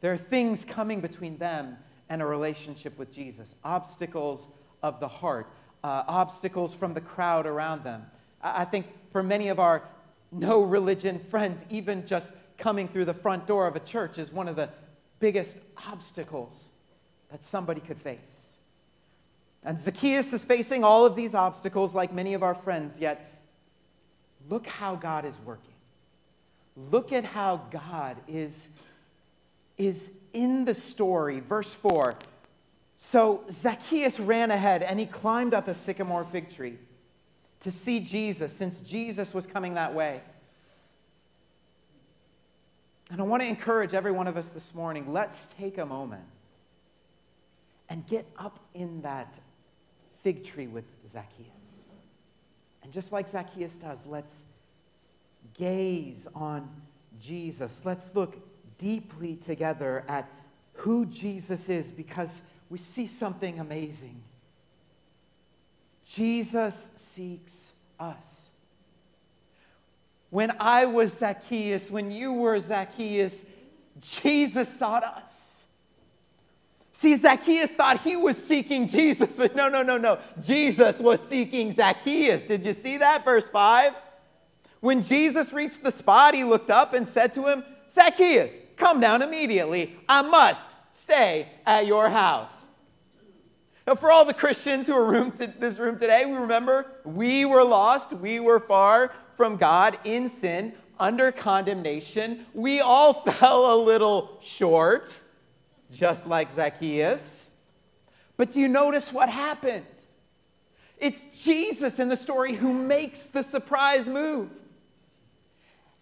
There 0.00 0.12
are 0.12 0.16
things 0.16 0.64
coming 0.64 1.00
between 1.00 1.36
them 1.38 1.76
and 2.08 2.22
a 2.22 2.26
relationship 2.26 2.98
with 2.98 3.12
Jesus, 3.12 3.54
obstacles 3.62 4.48
of 4.82 5.00
the 5.00 5.08
heart, 5.08 5.46
uh, 5.84 6.04
obstacles 6.06 6.74
from 6.74 6.94
the 6.94 7.00
crowd 7.00 7.46
around 7.46 7.84
them. 7.84 8.06
I, 8.42 8.62
I 8.62 8.64
think 8.64 8.86
for 9.12 9.22
many 9.22 9.48
of 9.48 9.58
our 9.58 9.82
no 10.32 10.62
religion 10.62 11.18
friends, 11.18 11.64
even 11.70 12.06
just 12.06 12.32
coming 12.58 12.88
through 12.88 13.06
the 13.06 13.14
front 13.14 13.46
door 13.46 13.66
of 13.66 13.76
a 13.76 13.80
church 13.80 14.18
is 14.18 14.30
one 14.30 14.48
of 14.48 14.56
the 14.56 14.68
biggest 15.18 15.58
obstacles 15.88 16.68
that 17.30 17.44
somebody 17.44 17.80
could 17.80 17.98
face. 17.98 18.54
And 19.64 19.78
Zacchaeus 19.78 20.32
is 20.32 20.44
facing 20.44 20.84
all 20.84 21.04
of 21.04 21.16
these 21.16 21.34
obstacles 21.34 21.94
like 21.94 22.12
many 22.12 22.34
of 22.34 22.42
our 22.42 22.54
friends, 22.54 22.98
yet 22.98 23.40
look 24.48 24.66
how 24.66 24.94
God 24.94 25.24
is 25.24 25.38
working. 25.44 25.64
Look 26.90 27.12
at 27.12 27.24
how 27.24 27.62
God 27.70 28.16
is, 28.26 28.78
is 29.76 30.18
in 30.32 30.64
the 30.64 30.74
story. 30.74 31.40
Verse 31.40 31.74
4. 31.74 32.14
So 32.96 33.44
Zacchaeus 33.50 34.20
ran 34.20 34.50
ahead 34.50 34.82
and 34.82 34.98
he 34.98 35.06
climbed 35.06 35.52
up 35.52 35.68
a 35.68 35.74
sycamore 35.74 36.24
fig 36.24 36.50
tree 36.50 36.78
to 37.60 37.70
see 37.70 38.00
Jesus, 38.00 38.52
since 38.52 38.80
Jesus 38.82 39.34
was 39.34 39.46
coming 39.46 39.74
that 39.74 39.94
way. 39.94 40.20
And 43.10 43.20
I 43.20 43.24
want 43.24 43.42
to 43.42 43.48
encourage 43.48 43.92
every 43.92 44.12
one 44.12 44.26
of 44.26 44.36
us 44.36 44.50
this 44.50 44.74
morning 44.74 45.12
let's 45.12 45.52
take 45.54 45.78
a 45.78 45.86
moment 45.86 46.24
and 47.88 48.06
get 48.06 48.26
up 48.38 48.58
in 48.72 49.02
that 49.02 49.38
fig 50.22 50.44
tree 50.44 50.68
with 50.68 50.84
Zacchaeus. 51.08 51.48
And 52.82 52.92
just 52.92 53.12
like 53.12 53.28
Zacchaeus 53.28 53.74
does, 53.76 54.06
let's 54.06 54.44
gaze 55.58 56.26
on 56.34 56.68
Jesus. 57.20 57.84
Let's 57.84 58.14
look 58.14 58.36
deeply 58.78 59.36
together 59.36 60.04
at 60.08 60.28
who 60.74 61.04
Jesus 61.06 61.68
is 61.68 61.92
because 61.92 62.42
we 62.70 62.78
see 62.78 63.06
something 63.06 63.58
amazing. 63.58 64.22
Jesus 66.14 66.90
seeks 66.96 67.72
us. 67.98 68.50
When 70.30 70.52
I 70.58 70.86
was 70.86 71.12
Zacchaeus, 71.16 71.90
when 71.90 72.10
you 72.10 72.32
were 72.32 72.58
Zacchaeus, 72.58 73.44
Jesus 74.00 74.68
sought 74.68 75.04
us. 75.04 75.66
See, 76.92 77.14
Zacchaeus 77.16 77.70
thought 77.70 78.00
he 78.00 78.16
was 78.16 78.36
seeking 78.36 78.88
Jesus, 78.88 79.36
but 79.36 79.54
no, 79.54 79.68
no, 79.68 79.82
no, 79.82 79.96
no. 79.96 80.18
Jesus 80.42 80.98
was 80.98 81.20
seeking 81.20 81.72
Zacchaeus. 81.72 82.44
Did 82.44 82.64
you 82.64 82.72
see 82.72 82.98
that? 82.98 83.24
Verse 83.24 83.48
5. 83.48 83.94
When 84.80 85.02
Jesus 85.02 85.52
reached 85.52 85.82
the 85.82 85.92
spot, 85.92 86.34
he 86.34 86.42
looked 86.44 86.70
up 86.70 86.92
and 86.92 87.06
said 87.06 87.34
to 87.34 87.46
him, 87.46 87.64
Zacchaeus, 87.90 88.60
come 88.76 89.00
down 89.00 89.22
immediately. 89.22 89.96
I 90.08 90.22
must 90.22 90.76
stay 90.92 91.48
at 91.64 91.86
your 91.86 92.08
house. 92.10 92.59
Now, 93.90 93.96
for 93.96 94.12
all 94.12 94.24
the 94.24 94.32
Christians 94.32 94.86
who 94.86 94.94
are 94.94 95.16
in 95.16 95.32
this 95.58 95.76
room 95.76 95.98
today, 95.98 96.24
we 96.24 96.34
remember 96.34 96.86
we 97.04 97.44
were 97.44 97.64
lost, 97.64 98.12
we 98.12 98.38
were 98.38 98.60
far 98.60 99.12
from 99.34 99.56
God 99.56 99.98
in 100.04 100.28
sin, 100.28 100.74
under 101.00 101.32
condemnation. 101.32 102.46
We 102.54 102.80
all 102.80 103.12
fell 103.24 103.74
a 103.74 103.78
little 103.82 104.38
short, 104.42 105.16
just 105.92 106.28
like 106.28 106.52
Zacchaeus. 106.52 107.56
But 108.36 108.52
do 108.52 108.60
you 108.60 108.68
notice 108.68 109.12
what 109.12 109.28
happened? 109.28 109.86
It's 110.96 111.42
Jesus 111.42 111.98
in 111.98 112.08
the 112.08 112.16
story 112.16 112.54
who 112.54 112.72
makes 112.72 113.24
the 113.24 113.42
surprise 113.42 114.06
move. 114.06 114.50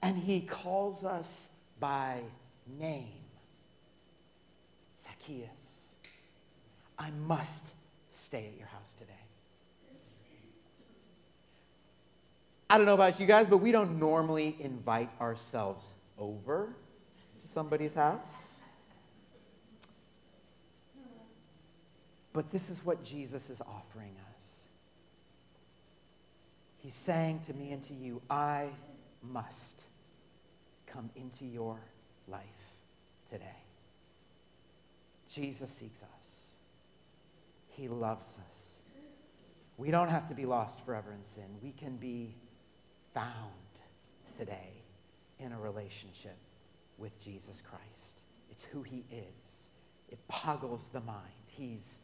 And 0.02 0.18
he 0.18 0.42
calls 0.42 1.04
us 1.04 1.54
by 1.80 2.20
name 2.66 3.08
Zacchaeus, 5.02 5.94
I 6.98 7.12
must 7.26 7.76
stay 8.28 8.46
at 8.52 8.58
your 8.58 8.66
house 8.66 8.92
today. 8.92 9.12
I 12.68 12.76
don't 12.76 12.84
know 12.84 12.92
about 12.92 13.18
you 13.18 13.24
guys, 13.24 13.46
but 13.48 13.56
we 13.56 13.72
don't 13.72 13.98
normally 13.98 14.54
invite 14.60 15.08
ourselves 15.18 15.94
over 16.18 16.68
to 17.40 17.48
somebody's 17.48 17.94
house. 17.94 18.56
But 22.34 22.50
this 22.50 22.68
is 22.68 22.84
what 22.84 23.02
Jesus 23.02 23.48
is 23.48 23.62
offering 23.62 24.14
us. 24.36 24.66
He's 26.80 26.92
saying 26.92 27.40
to 27.46 27.54
me 27.54 27.72
and 27.72 27.82
to 27.84 27.94
you, 27.94 28.20
I 28.28 28.68
must 29.22 29.84
come 30.86 31.08
into 31.16 31.46
your 31.46 31.80
life 32.28 32.42
today. 33.30 33.46
Jesus 35.32 35.70
seeks 35.70 36.04
us, 36.18 36.47
He 37.78 37.86
loves 37.86 38.36
us. 38.50 38.78
We 39.76 39.92
don't 39.92 40.08
have 40.08 40.26
to 40.28 40.34
be 40.34 40.46
lost 40.46 40.84
forever 40.84 41.12
in 41.12 41.22
sin. 41.22 41.44
We 41.62 41.70
can 41.70 41.96
be 41.96 42.34
found 43.14 43.52
today 44.36 44.72
in 45.38 45.52
a 45.52 45.60
relationship 45.60 46.36
with 46.98 47.18
Jesus 47.20 47.62
Christ. 47.62 48.24
It's 48.50 48.64
who 48.64 48.82
he 48.82 49.04
is. 49.12 49.68
It 50.08 50.18
boggles 50.26 50.88
the 50.88 51.00
mind. 51.02 51.22
He's 51.46 51.98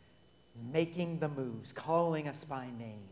making 0.72 1.18
the 1.18 1.28
moves, 1.28 1.72
calling 1.72 2.28
us 2.28 2.44
by 2.44 2.66
name, 2.78 3.08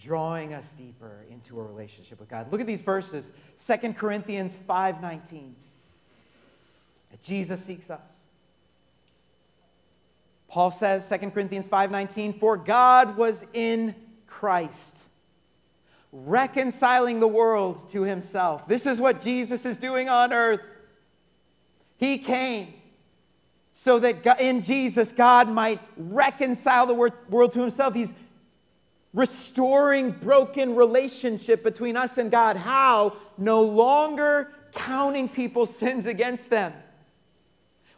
drawing 0.00 0.54
us 0.54 0.74
deeper 0.74 1.24
into 1.30 1.60
a 1.60 1.62
relationship 1.62 2.18
with 2.18 2.28
God. 2.28 2.50
Look 2.50 2.60
at 2.60 2.66
these 2.66 2.82
verses. 2.82 3.30
2 3.56 3.96
Corinthians 3.96 4.56
5:19. 4.56 5.54
Jesus 7.22 7.64
seeks 7.64 7.88
us. 7.88 8.21
Paul 10.52 10.70
says 10.70 11.04
2 11.04 11.32
Corinthians 11.32 11.66
5:19, 11.66 12.32
"For 12.32 12.56
God 12.56 13.16
was 13.16 13.44
in 13.52 13.96
Christ 14.26 15.02
reconciling 16.12 17.20
the 17.20 17.28
world 17.28 17.88
to 17.88 18.02
himself. 18.02 18.68
This 18.68 18.84
is 18.86 19.00
what 19.00 19.22
Jesus 19.22 19.64
is 19.64 19.78
doing 19.78 20.08
on 20.08 20.32
earth. 20.32 20.60
He 21.96 22.18
came 22.18 22.74
so 23.72 23.98
that 23.98 24.38
in 24.40 24.60
Jesus, 24.60 25.10
God 25.10 25.48
might 25.48 25.80
reconcile 25.96 26.86
the 26.86 26.94
world 26.94 27.52
to 27.52 27.60
himself. 27.60 27.94
He's 27.94 28.12
restoring 29.14 30.10
broken 30.10 30.76
relationship 30.76 31.62
between 31.62 31.96
us 31.96 32.18
and 32.18 32.30
God. 32.30 32.56
How? 32.56 33.16
No 33.38 33.62
longer 33.62 34.52
counting 34.72 35.28
people's 35.28 35.74
sins 35.74 36.04
against 36.04 36.50
them. 36.50 36.74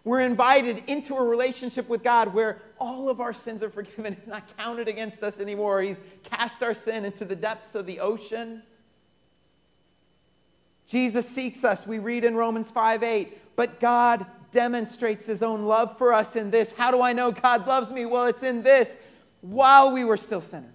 We're 0.04 0.20
invited 0.20 0.84
into 0.86 1.16
a 1.16 1.24
relationship 1.24 1.88
with 1.88 2.04
God 2.04 2.34
where 2.34 2.60
all 2.78 3.08
of 3.08 3.20
our 3.20 3.32
sins 3.32 3.62
are 3.62 3.70
forgiven 3.70 4.14
and 4.14 4.26
not 4.26 4.56
counted 4.58 4.86
against 4.86 5.22
us 5.22 5.40
anymore. 5.40 5.80
He's 5.80 6.00
cast 6.22 6.62
our 6.62 6.74
sin 6.74 7.06
into 7.06 7.24
the 7.24 7.34
depths 7.34 7.74
of 7.74 7.86
the 7.86 8.00
ocean. 8.00 8.62
Jesus 10.86 11.26
seeks 11.26 11.64
us. 11.64 11.86
We 11.86 11.98
read 11.98 12.24
in 12.24 12.36
Romans 12.36 12.70
5 12.70 13.02
8, 13.02 13.56
but 13.56 13.80
God 13.80 14.26
demonstrates 14.52 15.26
his 15.26 15.42
own 15.42 15.62
love 15.62 15.96
for 15.96 16.12
us 16.12 16.36
in 16.36 16.50
this. 16.50 16.72
How 16.76 16.90
do 16.90 17.00
I 17.00 17.14
know 17.14 17.32
God 17.32 17.66
loves 17.66 17.90
me? 17.90 18.04
Well, 18.04 18.26
it's 18.26 18.42
in 18.42 18.62
this. 18.62 18.96
While 19.40 19.92
we 19.92 20.04
were 20.04 20.18
still 20.18 20.42
sinners, 20.42 20.70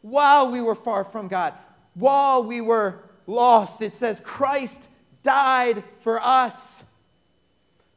while 0.00 0.50
we 0.50 0.62
were 0.62 0.74
far 0.74 1.04
from 1.04 1.28
God, 1.28 1.52
while 1.94 2.42
we 2.42 2.62
were 2.62 3.00
lost, 3.26 3.82
it 3.82 3.92
says 3.92 4.20
Christ 4.24 4.88
died 5.22 5.84
for 6.00 6.22
us. 6.22 6.84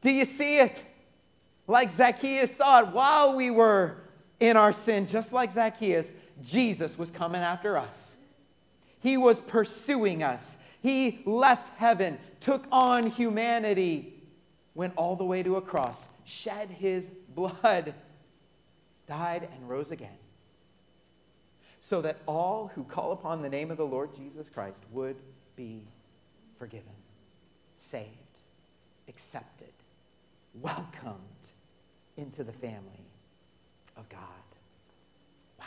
Do 0.01 0.11
you 0.11 0.25
see 0.25 0.59
it? 0.59 0.81
Like 1.67 1.91
Zacchaeus 1.91 2.55
saw 2.55 2.81
it 2.81 2.87
while 2.87 3.35
we 3.35 3.51
were 3.51 3.97
in 4.39 4.57
our 4.57 4.73
sin, 4.73 5.07
just 5.07 5.33
like 5.33 5.51
Zacchaeus, 5.51 6.13
Jesus 6.41 6.97
was 6.97 7.11
coming 7.11 7.41
after 7.41 7.77
us. 7.77 8.15
He 9.01 9.17
was 9.17 9.39
pursuing 9.39 10.23
us. 10.23 10.57
He 10.81 11.21
left 11.25 11.77
heaven, 11.77 12.17
took 12.39 12.65
on 12.71 13.11
humanity, 13.11 14.13
went 14.73 14.93
all 14.95 15.15
the 15.15 15.25
way 15.25 15.43
to 15.43 15.57
a 15.57 15.61
cross, 15.61 16.07
shed 16.25 16.69
his 16.69 17.09
blood, 17.35 17.93
died, 19.07 19.49
and 19.53 19.69
rose 19.69 19.91
again. 19.91 20.17
So 21.81 22.01
that 22.01 22.17
all 22.25 22.71
who 22.75 22.83
call 22.83 23.11
upon 23.11 23.41
the 23.41 23.49
name 23.49 23.71
of 23.71 23.77
the 23.77 23.85
Lord 23.85 24.15
Jesus 24.15 24.49
Christ 24.49 24.81
would 24.91 25.17
be 25.55 25.83
forgiven, 26.57 26.93
saved, 27.75 28.07
accepted, 29.07 29.73
welcomed 30.53 31.19
into 32.17 32.43
the 32.43 32.53
family 32.53 33.05
of 33.97 34.07
God. 34.09 34.19
Wow. 35.59 35.65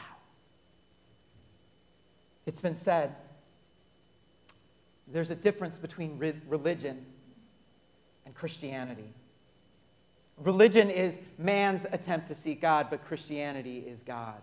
It's 2.47 2.61
been 2.61 2.77
said 2.77 3.15
there's 5.09 5.31
a 5.31 5.35
difference 5.35 5.79
between 5.79 6.19
re- 6.19 6.35
religion 6.49 7.05
and 8.25 8.35
Christianity. 8.35 9.13
Religion 10.39 10.91
is 10.91 11.19
man's 11.39 11.87
attempt 11.93 12.29
to 12.29 12.35
seek 12.35 12.61
God, 12.61 12.89
but 12.89 13.05
Christianity 13.05 13.79
is 13.79 14.03
God 14.03 14.41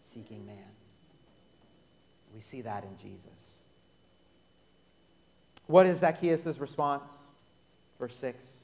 seeking 0.00 0.46
man. 0.46 0.56
We 2.34 2.40
see 2.40 2.62
that 2.62 2.84
in 2.84 2.96
Jesus. 2.96 3.60
What 5.66 5.86
is 5.86 5.98
Zacchaeus' 5.98 6.58
response? 6.58 7.26
Verse 7.98 8.16
6. 8.16 8.60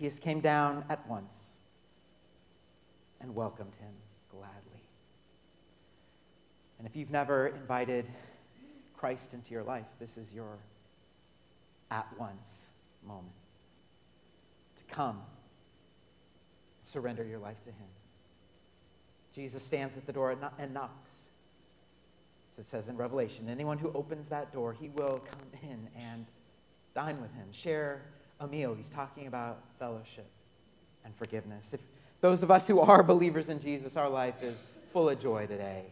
Zacchaeus 0.00 0.18
came 0.18 0.40
down 0.40 0.82
at 0.88 1.06
once 1.06 1.58
and 3.20 3.34
welcomed 3.34 3.74
him 3.74 3.92
gladly. 4.30 4.80
And 6.78 6.88
if 6.88 6.96
you've 6.96 7.10
never 7.10 7.48
invited 7.48 8.06
Christ 8.96 9.34
into 9.34 9.50
your 9.50 9.62
life, 9.62 9.84
this 9.98 10.16
is 10.16 10.32
your 10.32 10.56
at 11.90 12.06
once 12.18 12.70
moment 13.06 13.34
to 14.78 14.94
come, 14.94 15.20
surrender 16.80 17.22
your 17.22 17.38
life 17.38 17.60
to 17.60 17.68
Him. 17.68 17.88
Jesus 19.34 19.62
stands 19.62 19.98
at 19.98 20.06
the 20.06 20.14
door 20.14 20.34
and 20.58 20.72
knocks. 20.72 21.12
As 22.56 22.64
it 22.64 22.68
says 22.68 22.88
in 22.88 22.96
Revelation, 22.96 23.50
anyone 23.50 23.76
who 23.76 23.92
opens 23.92 24.30
that 24.30 24.50
door, 24.50 24.72
he 24.72 24.88
will 24.88 25.22
come 25.30 25.60
in 25.70 25.88
and 25.94 26.24
dine 26.94 27.20
with 27.20 27.32
him, 27.34 27.48
share 27.52 28.02
a 28.40 28.46
meal. 28.46 28.74
He's 28.74 28.88
talking 28.88 29.26
about 29.26 29.62
fellowship 29.78 30.26
and 31.04 31.14
forgiveness. 31.14 31.74
If 31.74 31.82
those 32.20 32.42
of 32.42 32.50
us 32.50 32.66
who 32.66 32.80
are 32.80 33.02
believers 33.02 33.48
in 33.48 33.60
Jesus, 33.60 33.96
our 33.96 34.08
life 34.08 34.42
is 34.42 34.56
full 34.92 35.08
of 35.08 35.20
joy 35.20 35.46
today 35.46 35.84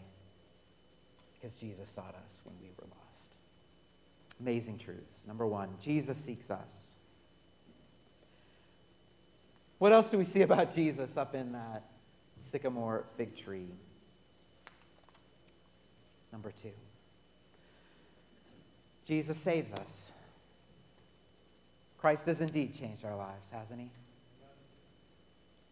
because 1.41 1.57
Jesus 1.59 1.89
sought 1.89 2.15
us 2.27 2.41
when 2.45 2.55
we 2.61 2.69
were 2.79 2.87
lost. 2.89 3.37
Amazing 4.41 4.79
truths. 4.79 5.23
Number 5.27 5.47
one, 5.47 5.69
Jesus 5.81 6.19
seeks 6.19 6.51
us. 6.51 6.93
What 9.79 9.93
else 9.93 10.11
do 10.11 10.19
we 10.19 10.25
see 10.25 10.43
about 10.43 10.75
Jesus 10.75 11.17
up 11.17 11.35
in 11.35 11.53
that 11.53 11.85
sycamore 12.41 13.05
fig 13.17 13.37
tree? 13.37 13.69
Number 16.33 16.51
two, 16.51 16.73
Jesus 19.07 19.37
saves 19.37 19.73
us. 19.73 20.13
Christ 21.99 22.27
has 22.27 22.41
indeed 22.41 22.75
changed 22.75 23.05
our 23.05 23.17
lives, 23.17 23.51
hasn't 23.51 23.81
he? 23.81 23.91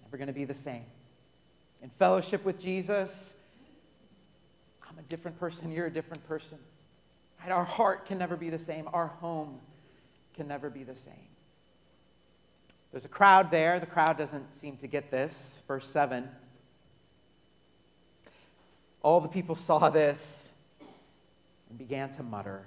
Never 0.02 0.16
going 0.16 0.26
to 0.26 0.32
be 0.32 0.44
the 0.44 0.54
same. 0.54 0.84
In 1.82 1.88
fellowship 1.88 2.44
with 2.44 2.60
Jesus, 2.60 3.40
I'm 4.88 4.98
a 4.98 5.02
different 5.02 5.38
person, 5.38 5.70
you're 5.70 5.86
a 5.86 5.92
different 5.92 6.26
person. 6.26 6.58
Right? 7.40 7.52
Our 7.52 7.64
heart 7.64 8.06
can 8.06 8.18
never 8.18 8.36
be 8.36 8.50
the 8.50 8.58
same, 8.58 8.88
our 8.92 9.06
home 9.06 9.60
can 10.34 10.48
never 10.48 10.68
be 10.68 10.82
the 10.82 10.96
same. 10.96 11.14
There's 12.90 13.04
a 13.04 13.08
crowd 13.08 13.50
there. 13.50 13.78
The 13.78 13.86
crowd 13.86 14.16
doesn't 14.16 14.54
seem 14.54 14.76
to 14.78 14.86
get 14.86 15.10
this. 15.10 15.62
Verse 15.68 15.88
7. 15.88 16.28
All 19.02 19.20
the 19.20 19.28
people 19.28 19.54
saw 19.54 19.90
this 19.90 20.56
and 21.68 21.78
began 21.78 22.10
to 22.12 22.22
mutter, 22.22 22.66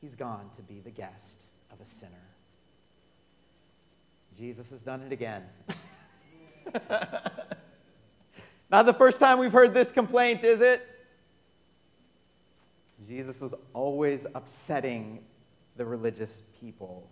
He's 0.00 0.14
gone 0.14 0.48
to 0.56 0.62
be 0.62 0.80
the 0.80 0.90
guest 0.90 1.49
of 1.72 1.80
a 1.80 1.86
sinner. 1.86 2.12
Jesus 4.36 4.70
has 4.70 4.80
done 4.82 5.02
it 5.02 5.12
again. 5.12 5.42
Not 8.70 8.86
the 8.86 8.94
first 8.94 9.18
time 9.18 9.38
we've 9.38 9.52
heard 9.52 9.74
this 9.74 9.90
complaint, 9.90 10.44
is 10.44 10.60
it? 10.60 10.86
Jesus 13.06 13.40
was 13.40 13.54
always 13.74 14.26
upsetting 14.34 15.24
the 15.76 15.84
religious 15.84 16.44
people. 16.60 17.08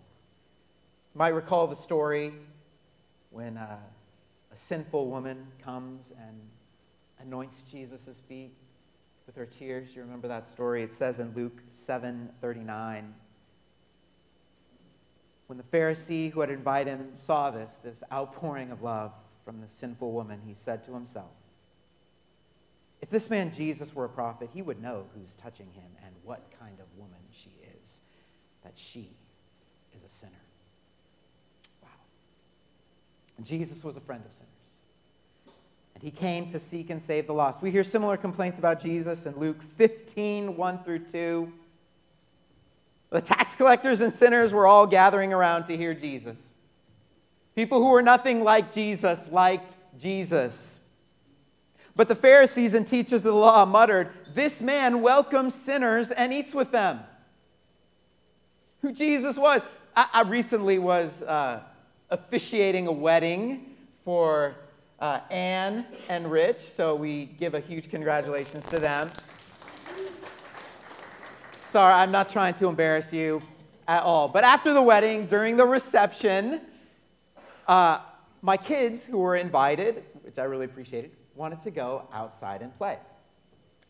You 1.13 1.19
might 1.19 1.29
recall 1.29 1.67
the 1.67 1.75
story 1.75 2.33
when 3.31 3.57
uh, 3.57 3.77
a 4.51 4.55
sinful 4.57 5.07
woman 5.07 5.47
comes 5.63 6.11
and 6.17 6.39
anoints 7.19 7.63
Jesus' 7.63 8.21
feet 8.27 8.53
with 9.25 9.35
her 9.35 9.45
tears. 9.45 9.95
You 9.95 10.01
remember 10.01 10.27
that 10.27 10.47
story? 10.47 10.81
It 10.83 10.93
says 10.93 11.19
in 11.19 11.33
Luke 11.35 11.61
7 11.71 12.29
39. 12.41 13.13
When 15.49 15.57
the 15.57 15.63
Pharisee 15.63 16.31
who 16.31 16.41
had 16.41 16.51
invited 16.51 16.91
him 16.91 17.15
saw 17.15 17.49
this, 17.49 17.77
this 17.77 18.03
outpouring 18.13 18.69
of 18.69 18.83
love 18.83 19.13
from 19.43 19.61
the 19.61 19.67
sinful 19.67 20.11
woman, 20.11 20.41
he 20.45 20.53
said 20.53 20.83
to 20.83 20.93
himself, 20.93 21.31
If 23.01 23.09
this 23.09 23.31
man 23.31 23.51
Jesus 23.51 23.95
were 23.95 24.05
a 24.05 24.09
prophet, 24.09 24.51
he 24.53 24.61
would 24.61 24.79
know 24.79 25.05
who's 25.15 25.35
touching 25.35 25.65
him 25.73 25.89
and 26.05 26.13
what 26.23 26.51
kind 26.59 26.79
of 26.79 26.85
woman 26.95 27.17
she 27.31 27.49
is, 27.81 28.01
that 28.63 28.73
she 28.75 29.09
is 29.97 30.03
a 30.03 30.09
sinner. 30.13 30.33
Wow. 31.81 31.89
And 33.37 33.43
Jesus 33.43 33.83
was 33.83 33.97
a 33.97 34.01
friend 34.01 34.21
of 34.23 34.31
sinners. 34.31 34.53
And 35.95 36.03
he 36.03 36.11
came 36.11 36.47
to 36.49 36.59
seek 36.59 36.91
and 36.91 37.01
save 37.01 37.25
the 37.25 37.33
lost. 37.33 37.63
We 37.63 37.71
hear 37.71 37.83
similar 37.83 38.17
complaints 38.17 38.59
about 38.59 38.79
Jesus 38.79 39.25
in 39.25 39.35
Luke 39.39 39.63
15 39.63 40.55
1 40.55 40.83
through 40.83 41.07
2. 41.07 41.53
The 43.09 43.21
tax 43.21 43.55
collectors 43.55 44.01
and 44.01 44.13
sinners 44.13 44.53
were 44.53 44.67
all 44.67 44.85
gathering 44.85 45.33
around 45.33 45.65
to 45.65 45.77
hear 45.77 45.93
Jesus. 45.93 46.51
People 47.55 47.79
who 47.79 47.89
were 47.89 48.01
nothing 48.01 48.43
like 48.43 48.71
Jesus 48.71 49.31
liked 49.31 49.75
Jesus. 49.99 50.87
But 51.95 52.07
the 52.07 52.15
Pharisees 52.15 52.73
and 52.73 52.87
teachers 52.87 53.25
of 53.25 53.33
the 53.33 53.39
law 53.39 53.65
muttered, 53.65 54.09
This 54.33 54.61
man 54.61 55.01
welcomes 55.01 55.55
sinners 55.55 56.11
and 56.11 56.31
eats 56.31 56.53
with 56.53 56.71
them. 56.71 57.01
Who 58.81 58.93
Jesus 58.93 59.37
was. 59.37 59.61
I, 59.95 60.07
I 60.13 60.21
recently 60.21 60.79
was 60.79 61.21
uh, 61.23 61.61
officiating 62.09 62.87
a 62.87 62.91
wedding 62.91 63.75
for 64.05 64.55
uh, 64.99 65.19
Anne 65.29 65.85
and 66.07 66.31
Rich, 66.31 66.59
so 66.59 66.95
we 66.95 67.25
give 67.25 67.53
a 67.53 67.59
huge 67.59 67.89
congratulations 67.89 68.65
to 68.65 68.79
them. 68.79 69.11
Sorry, 71.69 71.93
I'm 71.93 72.09
not 72.09 72.29
trying 72.29 72.55
to 72.55 72.67
embarrass 72.67 73.13
you 73.13 73.43
at 73.87 74.01
all. 74.01 74.27
But 74.27 74.43
after 74.43 74.73
the 74.73 74.81
wedding, 74.81 75.27
during 75.27 75.55
the 75.55 75.67
reception, 75.67 76.61
uh, 77.67 77.99
my 78.41 78.57
kids 78.57 79.05
who 79.05 79.19
were 79.19 79.35
invited, 79.35 80.03
which 80.23 80.39
I 80.39 80.45
really 80.45 80.65
appreciated, 80.65 81.11
wanted 81.35 81.61
to 81.61 81.69
go 81.69 82.07
outside 82.11 82.63
and 82.63 82.75
play. 82.75 82.97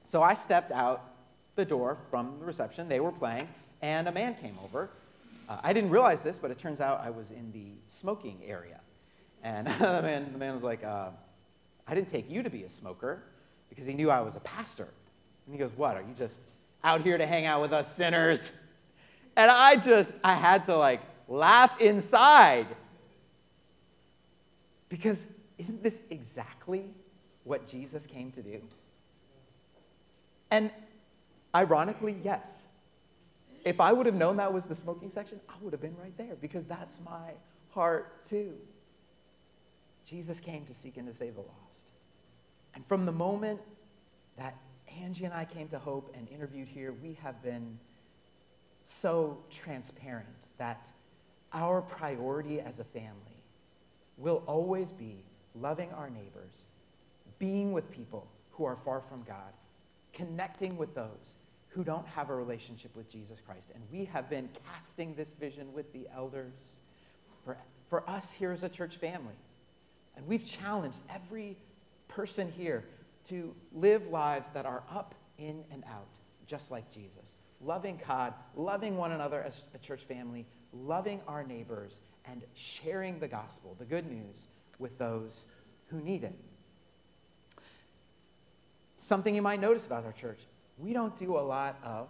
So 0.04 0.22
I 0.22 0.34
stepped 0.34 0.74
out 0.74 1.06
the 1.56 1.64
door 1.64 1.98
from 2.12 2.38
the 2.40 2.46
reception. 2.46 2.90
They 2.90 3.00
were 3.00 3.14
playing, 3.14 3.48
and 3.82 4.10
a 4.10 4.12
man 4.12 4.36
came 4.36 4.58
over. 4.62 4.90
Uh, 5.48 5.62
I 5.64 5.72
didn't 5.72 5.92
realize 5.92 6.22
this, 6.22 6.38
but 6.38 6.52
it 6.52 6.58
turns 6.58 6.82
out 6.82 7.00
I 7.00 7.12
was 7.12 7.32
in 7.32 7.50
the 7.54 7.72
smoking 7.88 8.42
area. 8.46 8.82
And 9.42 9.68
the, 9.80 10.02
man, 10.02 10.34
the 10.34 10.38
man 10.38 10.54
was 10.54 10.64
like, 10.64 10.84
uh, 10.84 11.12
I 11.88 11.96
didn't 11.96 12.10
take 12.10 12.30
you 12.30 12.44
to 12.44 12.50
be 12.50 12.64
a 12.64 12.70
smoker 12.70 13.24
because 13.70 13.86
he 13.86 13.94
knew 13.94 14.10
I 14.10 14.20
was 14.20 14.36
a 14.36 14.42
pastor. 14.42 14.90
And 15.46 15.56
he 15.56 15.58
goes, 15.58 15.72
What? 15.78 15.96
Are 15.96 16.02
you 16.02 16.14
just 16.18 16.42
out 16.84 17.02
here 17.02 17.18
to 17.18 17.26
hang 17.26 17.46
out 17.46 17.62
with 17.62 17.74
us 17.74 17.94
sinners. 17.94 18.50
And 19.36 19.50
I 19.50 19.76
just, 19.76 20.12
I 20.24 20.34
had 20.34 20.66
to 20.66 20.78
like 20.78 21.02
laugh 21.28 21.80
inside. 21.82 22.68
Because 24.90 25.40
isn't 25.58 25.84
this 25.84 26.08
exactly 26.10 26.86
what 27.44 27.68
Jesus 27.68 28.06
came 28.06 28.32
to 28.32 28.42
do? 28.42 28.62
And 30.52 30.72
ironically, 31.54 32.18
yes. 32.24 32.64
If 33.66 33.80
I 33.80 33.94
would 33.94 34.06
have 34.06 34.16
known 34.16 34.38
that 34.38 34.52
was 34.54 34.68
the 34.68 34.76
smoking 34.76 35.10
section, 35.10 35.40
I 35.50 35.54
would 35.62 35.74
have 35.74 35.82
been 35.82 35.98
right 36.02 36.18
there 36.18 36.36
because 36.42 36.66
that's 36.66 37.00
my 37.02 37.32
heart 37.72 38.26
too. 38.26 38.54
Jesus 40.06 40.40
came 40.40 40.66
to 40.66 40.74
seek 40.74 40.98
and 40.98 41.08
to 41.08 41.14
save 41.14 41.36
the 41.36 41.42
lost. 41.42 41.92
And 42.74 42.86
from 42.86 43.06
the 43.06 43.12
moment 43.12 43.60
that 44.38 44.56
Angie 45.02 45.26
and 45.26 45.34
I 45.34 45.46
came 45.46 45.68
to 45.70 45.80
Hope 45.80 46.14
and 46.18 46.28
interviewed 46.30 46.68
here, 46.68 46.94
we 46.94 47.18
have 47.22 47.42
been 47.44 47.80
so 48.84 49.38
transparent 49.50 50.28
that 50.58 50.88
our 51.54 51.82
priority 51.82 52.60
as 52.60 52.80
a 52.80 52.84
family 52.84 53.44
will 54.18 54.44
always 54.46 54.92
be 54.92 55.24
loving 55.56 55.92
our 55.92 56.10
neighbors, 56.10 56.66
being 57.38 57.72
with 57.72 57.90
people 57.92 58.28
who 58.52 58.66
are 58.66 58.78
far 58.84 59.02
from 59.02 59.24
God, 59.24 59.54
connecting 60.14 60.78
with 60.78 60.94
those 60.96 61.36
who 61.70 61.84
don't 61.84 62.08
have 62.08 62.30
a 62.30 62.36
relationship 62.36 62.96
with 62.96 63.10
Jesus 63.10 63.40
Christ. 63.40 63.70
And 63.74 63.84
we 63.92 64.06
have 64.06 64.30
been 64.30 64.50
casting 64.68 65.16
this 65.16 65.30
vision 65.40 65.72
with 65.74 65.92
the 65.94 66.08
elders 66.16 66.54
for, 67.46 67.58
for 67.90 68.08
us 68.10 68.34
here 68.34 68.52
as 68.52 68.64
a 68.64 68.70
church 68.70 68.98
family. 68.98 69.36
And 70.18 70.28
we've 70.28 70.46
challenged 70.46 71.00
every 71.10 71.58
person 72.08 72.52
here 72.52 72.84
to 73.26 73.54
live 73.74 74.08
lives 74.08 74.50
that 74.52 74.66
are 74.66 74.84
up, 74.92 75.16
in, 75.38 75.64
and 75.72 75.84
out, 75.86 76.10
just 76.48 76.72
like 76.72 76.92
Jesus. 76.92 77.38
Loving 77.62 78.00
God, 78.08 78.34
loving 78.56 78.98
one 78.98 79.12
another 79.12 79.42
as 79.42 79.64
a 79.74 79.78
church 79.78 80.04
family, 80.04 80.46
loving 80.74 81.22
our 81.28 81.44
neighbors, 81.44 82.00
and 82.26 82.44
sharing 82.54 83.20
the 83.20 83.28
gospel, 83.28 83.76
the 83.80 83.86
good 83.86 84.10
news, 84.10 84.48
with 84.78 84.98
those 84.98 85.46
who 85.88 86.00
need 86.00 86.24
it. 86.24 86.36
Something 88.98 89.36
you 89.36 89.42
might 89.42 89.60
notice 89.60 89.86
about 89.86 90.06
our 90.06 90.12
church 90.12 90.40
we 90.80 90.94
don't 90.94 91.16
do 91.18 91.38
a 91.38 91.42
lot 91.42 91.78
of 91.84 92.08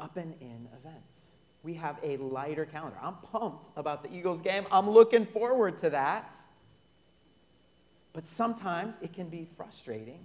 up 0.00 0.16
and 0.16 0.34
in 0.40 0.68
events. 0.80 1.28
We 1.62 1.74
have 1.74 1.98
a 2.02 2.16
lighter 2.16 2.64
calendar. 2.64 2.96
I'm 3.00 3.16
pumped 3.16 3.66
about 3.76 4.02
the 4.02 4.14
Eagles 4.14 4.40
game. 4.40 4.64
I'm 4.72 4.88
looking 4.88 5.26
forward 5.26 5.78
to 5.78 5.90
that. 5.90 6.34
But 8.14 8.26
sometimes 8.26 8.94
it 9.02 9.12
can 9.12 9.28
be 9.28 9.46
frustrating 9.56 10.20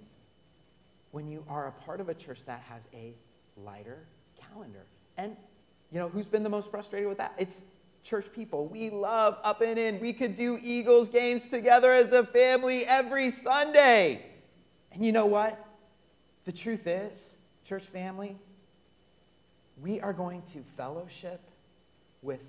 when 1.10 1.28
you 1.28 1.44
are 1.48 1.66
a 1.66 1.72
part 1.72 2.00
of 2.00 2.08
a 2.08 2.14
church 2.14 2.44
that 2.46 2.60
has 2.60 2.88
a 2.94 3.14
lighter 3.56 4.06
calendar. 4.40 4.86
And 5.18 5.36
you 5.90 5.98
know 5.98 6.08
who's 6.08 6.28
been 6.28 6.44
the 6.44 6.48
most 6.48 6.70
frustrated 6.70 7.08
with 7.08 7.18
that? 7.18 7.34
It's 7.36 7.64
church 8.04 8.32
people. 8.32 8.68
We 8.68 8.90
love 8.90 9.38
up 9.42 9.60
and 9.60 9.76
in. 9.76 9.98
We 10.00 10.12
could 10.12 10.36
do 10.36 10.58
Eagles 10.62 11.08
games 11.08 11.48
together 11.48 11.92
as 11.92 12.12
a 12.12 12.24
family 12.24 12.86
every 12.86 13.30
Sunday. 13.30 14.24
And 14.92 15.04
you 15.04 15.10
know 15.10 15.26
what? 15.26 15.62
The 16.44 16.52
truth 16.52 16.86
is, 16.86 17.34
church 17.64 17.84
family, 17.84 18.36
we 19.82 20.00
are 20.00 20.12
going 20.12 20.42
to 20.52 20.62
fellowship 20.76 21.40
with 22.22 22.40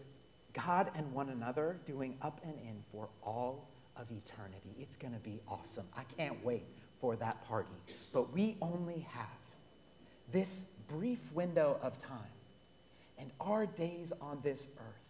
God 0.54 0.92
and 0.96 1.12
one 1.14 1.30
another 1.30 1.80
doing 1.86 2.16
up 2.22 2.42
and 2.44 2.54
in 2.60 2.84
for 2.92 3.10
all 3.24 3.71
of 3.98 4.12
eternity. 4.12 4.76
It's 4.80 4.98
going 4.98 5.14
to 5.14 5.20
be 5.20 5.40
awesome. 5.48 5.86
I 5.96 6.04
can't 6.18 6.44
wait 6.44 6.64
for 7.00 7.16
that 7.18 7.46
party. 7.48 7.70
But 8.14 8.32
we 8.34 8.58
only 8.62 9.08
have 9.12 9.28
this 10.32 10.66
brief 10.88 11.20
window 11.34 11.80
of 11.82 11.98
time 11.98 12.20
and 13.18 13.32
our 13.40 13.66
days 13.66 14.14
on 14.22 14.40
this 14.44 14.68
earth 14.78 15.02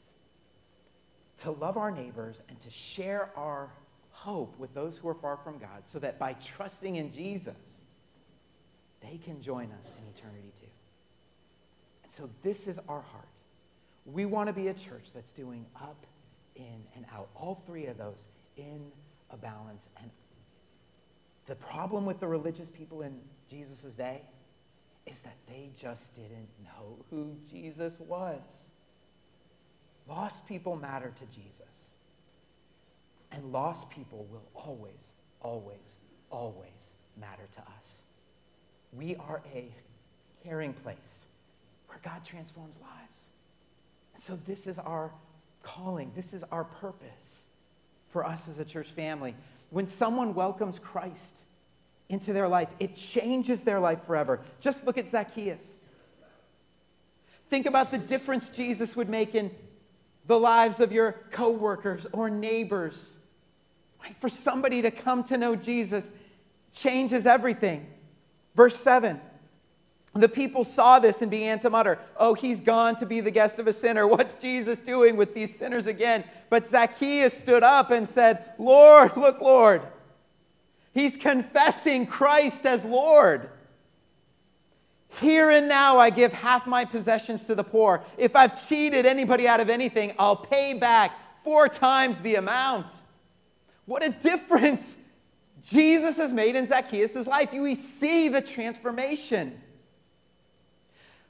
to 1.42 1.52
love 1.52 1.78
our 1.78 1.92
neighbors 1.92 2.42
and 2.50 2.60
to 2.60 2.70
share 2.70 3.30
our 3.36 3.70
hope 4.12 4.58
with 4.60 4.74
those 4.74 4.98
who 4.98 5.08
are 5.08 5.16
far 5.16 5.38
from 5.38 5.58
God 5.58 5.84
so 5.86 5.98
that 6.00 6.20
by 6.20 6.34
trusting 6.34 6.96
in 6.96 7.12
Jesus, 7.12 7.56
they 9.02 9.18
can 9.18 9.42
join 9.42 9.72
us 9.80 9.92
in 9.98 10.08
eternity 10.16 10.52
too. 10.60 10.68
And 12.04 12.12
so 12.12 12.30
this 12.44 12.68
is 12.68 12.80
our 12.88 13.02
heart. 13.02 13.28
We 14.06 14.26
want 14.26 14.48
to 14.48 14.54
be 14.54 14.68
a 14.68 14.74
church 14.74 15.14
that's 15.14 15.32
doing 15.32 15.66
up, 15.76 16.06
in, 16.56 16.84
and 16.96 17.06
out. 17.14 17.30
All 17.36 17.56
three 17.66 17.86
of 17.88 17.98
those 17.98 18.28
in 18.62 18.92
a 19.30 19.38
balance. 19.38 19.90
And 20.00 20.10
the 21.48 21.56
problem 21.56 22.06
with 22.06 22.20
the 22.20 22.28
religious 22.28 22.70
people 22.70 23.02
in 23.02 23.20
Jesus' 23.50 23.84
day 23.98 24.22
is 25.06 25.20
that 25.22 25.36
they 25.48 25.72
just 25.80 26.16
didn't 26.16 26.50
know 26.64 27.04
who 27.10 27.36
Jesus 27.50 28.00
was. 28.00 28.70
Lost 30.08 30.48
people 30.48 30.76
matter 30.76 31.12
to 31.18 31.26
Jesus. 31.26 31.94
And 33.32 33.52
lost 33.52 33.90
people 33.90 34.28
will 34.30 34.48
always, 34.54 35.14
always, 35.42 35.98
always 36.30 36.92
matter 37.20 37.48
to 37.54 37.60
us. 37.60 38.02
We 38.94 39.16
are 39.16 39.42
a 39.54 39.74
caring 40.44 40.74
place 40.74 41.26
where 41.88 42.00
God 42.04 42.26
transforms 42.26 42.78
lives. 42.82 43.26
And 44.14 44.22
so, 44.22 44.38
this 44.46 44.68
is 44.68 44.78
our 44.80 45.12
calling, 45.64 46.12
this 46.16 46.34
is 46.34 46.44
our 46.52 46.66
purpose 46.66 47.51
for 48.12 48.26
us 48.26 48.48
as 48.48 48.60
a 48.60 48.66
church 48.66 48.90
family. 48.90 49.36
When 49.70 49.88
someone 49.88 50.34
welcomes 50.34 50.80
Christ 50.80 51.40
into 52.10 52.34
their 52.34 52.48
life, 52.48 52.70
it 52.80 52.96
changes 52.96 53.64
their 53.64 53.80
life 53.80 54.04
forever. 54.06 54.42
Just 54.60 54.86
look 54.86 54.98
at 54.98 55.08
Zacchaeus. 55.08 55.86
Think 57.50 57.66
about 57.66 57.92
the 57.92 57.98
difference 57.98 58.50
Jesus 58.50 58.96
would 58.96 59.10
make 59.10 59.36
in 59.36 59.52
the 60.28 60.40
lives 60.40 60.80
of 60.80 60.92
your 60.92 61.14
coworkers 61.32 62.06
or 62.14 62.30
neighbors. 62.30 63.18
Right? 64.02 64.16
For 64.18 64.30
somebody 64.30 64.82
to 64.82 64.92
come 64.92 65.24
to 65.26 65.38
know 65.38 65.56
Jesus 65.56 66.14
changes 66.74 67.26
everything. 67.26 67.88
Verse 68.56 68.76
7 68.78 69.20
the 70.14 70.28
people 70.28 70.66
saw 70.66 71.00
this 71.00 71.22
and 71.22 71.32
began 71.32 71.60
to 71.60 71.70
mutter, 71.70 71.98
Oh, 72.18 72.34
he's 72.34 72.60
gone 72.60 72.98
to 72.98 73.06
be 73.06 73.22
the 73.22 73.32
guest 73.32 73.60
of 73.60 73.68
a 73.68 73.74
sinner. 73.74 74.06
What's 74.08 74.38
Jesus 74.40 74.80
doing 74.80 75.16
with 75.16 75.34
these 75.34 75.58
sinners 75.58 75.88
again? 75.88 76.26
But 76.52 76.68
Zacchaeus 76.68 77.34
stood 77.34 77.64
up 77.64 77.92
and 77.92 78.06
said, 78.06 78.44
Lord, 78.60 79.16
look, 79.16 79.40
Lord. 79.40 79.84
He's 80.94 81.16
confessing 81.16 82.06
Christ 82.06 82.66
as 82.66 82.84
Lord. 82.84 83.50
Here 85.22 85.50
and 85.50 85.70
now, 85.70 85.98
I 85.98 86.10
give 86.10 86.34
half 86.34 86.68
my 86.68 86.84
possessions 86.84 87.48
to 87.48 87.56
the 87.56 87.64
poor. 87.64 88.04
If 88.18 88.36
I've 88.36 88.68
cheated 88.68 89.06
anybody 89.06 89.48
out 89.48 89.62
of 89.62 89.70
anything, 89.70 90.14
I'll 90.20 90.36
pay 90.36 90.74
back 90.74 91.14
four 91.46 91.70
times 91.70 92.20
the 92.20 92.36
amount. 92.36 92.88
What 93.86 94.04
a 94.04 94.10
difference 94.10 94.98
Jesus 95.64 96.18
has 96.18 96.34
made 96.34 96.58
in 96.58 96.68
Zacchaeus' 96.68 97.28
life. 97.28 97.54
We 97.54 97.76
see 97.76 98.28
the 98.28 98.42
transformation. 98.42 99.58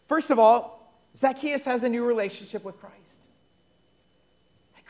First 0.08 0.32
of 0.32 0.40
all, 0.40 0.96
Zacchaeus 1.16 1.64
has 1.66 1.84
a 1.84 1.90
new 1.90 2.04
relationship 2.04 2.64
with 2.64 2.80
Christ. 2.80 3.01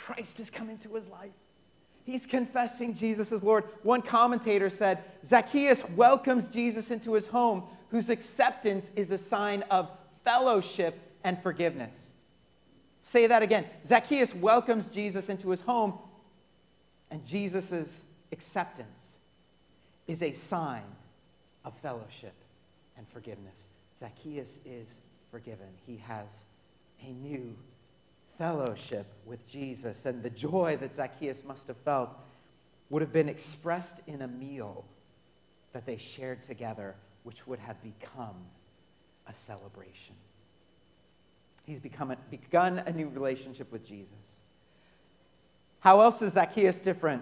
Christ 0.06 0.40
has 0.40 0.50
come 0.50 0.70
into 0.70 0.90
his 0.96 1.10
life. 1.10 1.32
He's 2.04 2.26
confessing 2.26 2.96
Jesus 2.96 3.32
as 3.32 3.44
Lord. 3.44 3.66
One 3.84 4.02
commentator 4.02 4.70
said 4.70 5.04
Zacchaeus 5.24 5.88
welcomes 5.92 6.52
Jesus 6.52 6.90
into 6.90 7.14
his 7.14 7.28
home, 7.28 7.64
whose 7.90 8.10
acceptance 8.10 8.90
is 8.96 9.12
a 9.12 9.18
sign 9.18 9.64
of 9.70 9.90
fellowship 10.24 11.00
and 11.24 11.42
forgiveness. 11.42 12.10
Say 13.04 13.28
that 13.28 13.44
again. 13.44 13.66
Zacchaeus 13.86 14.34
welcomes 14.34 14.90
Jesus 14.90 15.30
into 15.30 15.50
his 15.52 15.62
home, 15.62 15.94
and 17.12 17.24
Jesus' 17.26 18.04
acceptance 18.32 19.18
is 20.08 20.24
a 20.24 20.32
sign 20.32 20.84
of 21.64 21.78
fellowship 21.78 22.34
and 22.98 23.08
forgiveness. 23.10 23.68
Zacchaeus 23.98 24.62
is 24.66 25.00
forgiven. 25.30 25.68
He 25.86 25.98
has 25.98 26.44
a 27.04 27.12
new 27.12 27.56
fellowship 28.42 29.06
with 29.28 29.48
Jesus. 29.48 30.08
And 30.08 30.24
the 30.24 30.30
joy 30.32 30.76
that 30.82 30.96
Zacchaeus 30.96 31.44
must 31.46 31.68
have 31.68 31.78
felt 31.78 32.18
would 32.90 33.04
have 33.04 33.14
been 33.14 33.30
expressed 33.30 34.02
in 34.08 34.24
a 34.24 34.28
meal 34.28 34.84
that 35.74 35.86
they 35.86 35.96
shared 35.96 36.42
together, 36.42 36.96
which 37.22 37.46
would 37.46 37.60
have 37.60 37.80
become 37.84 38.34
a 39.28 39.34
celebration. 39.36 40.16
He's 41.68 41.80
become 41.80 42.10
a, 42.10 42.18
begun 42.32 42.80
a 42.80 42.92
new 42.92 43.10
relationship 43.10 43.72
with 43.72 43.88
Jesus. 43.88 44.40
How 45.80 46.02
else 46.02 46.20
is 46.24 46.34
Zacchaeus 46.34 46.82
different? 46.82 47.22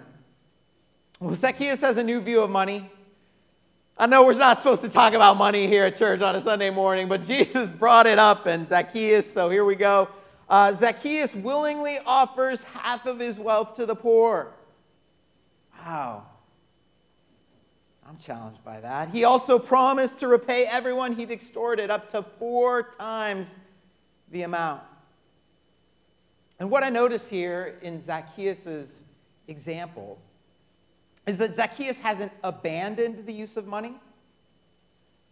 Well, 1.19 1.35
Zacchaeus 1.35 1.81
has 1.81 1.97
a 1.97 2.03
new 2.03 2.21
view 2.21 2.39
of 2.39 2.49
money. 2.49 2.89
I 3.97 4.05
know 4.05 4.23
we're 4.23 4.35
not 4.35 4.59
supposed 4.59 4.83
to 4.83 4.89
talk 4.89 5.13
about 5.13 5.35
money 5.35 5.67
here 5.67 5.83
at 5.83 5.97
church 5.97 6.21
on 6.21 6.37
a 6.37 6.41
Sunday 6.41 6.69
morning, 6.69 7.09
but 7.09 7.25
Jesus 7.27 7.69
brought 7.69 8.07
it 8.07 8.17
up, 8.17 8.45
and 8.45 8.65
Zacchaeus, 8.65 9.29
so 9.29 9.49
here 9.49 9.65
we 9.65 9.75
go. 9.75 10.07
Uh, 10.49 10.73
Zacchaeus 10.73 11.35
willingly 11.35 11.99
offers 12.05 12.63
half 12.63 13.05
of 13.05 13.19
his 13.19 13.37
wealth 13.37 13.75
to 13.75 13.85
the 13.85 13.95
poor. 13.95 14.51
Wow. 15.85 16.25
I'm 18.07 18.17
challenged 18.17 18.63
by 18.63 18.79
that. 18.81 19.09
He 19.09 19.23
also 19.23 19.59
promised 19.59 20.21
to 20.21 20.27
repay 20.27 20.65
everyone 20.65 21.13
he'd 21.13 21.29
extorted 21.29 21.91
up 21.91 22.09
to 22.11 22.23
four 22.39 22.81
times 22.97 23.53
the 24.31 24.41
amount. 24.41 24.81
And 26.59 26.71
what 26.71 26.83
I 26.83 26.89
notice 26.89 27.29
here 27.29 27.77
in 27.83 28.01
Zacchaeus' 28.01 29.03
example 29.47 30.17
is 31.27 31.37
that 31.37 31.53
Zacchaeus 31.53 31.99
hasn't 31.99 32.31
abandoned 32.43 33.27
the 33.27 33.33
use 33.33 33.55
of 33.55 33.67
money, 33.67 33.93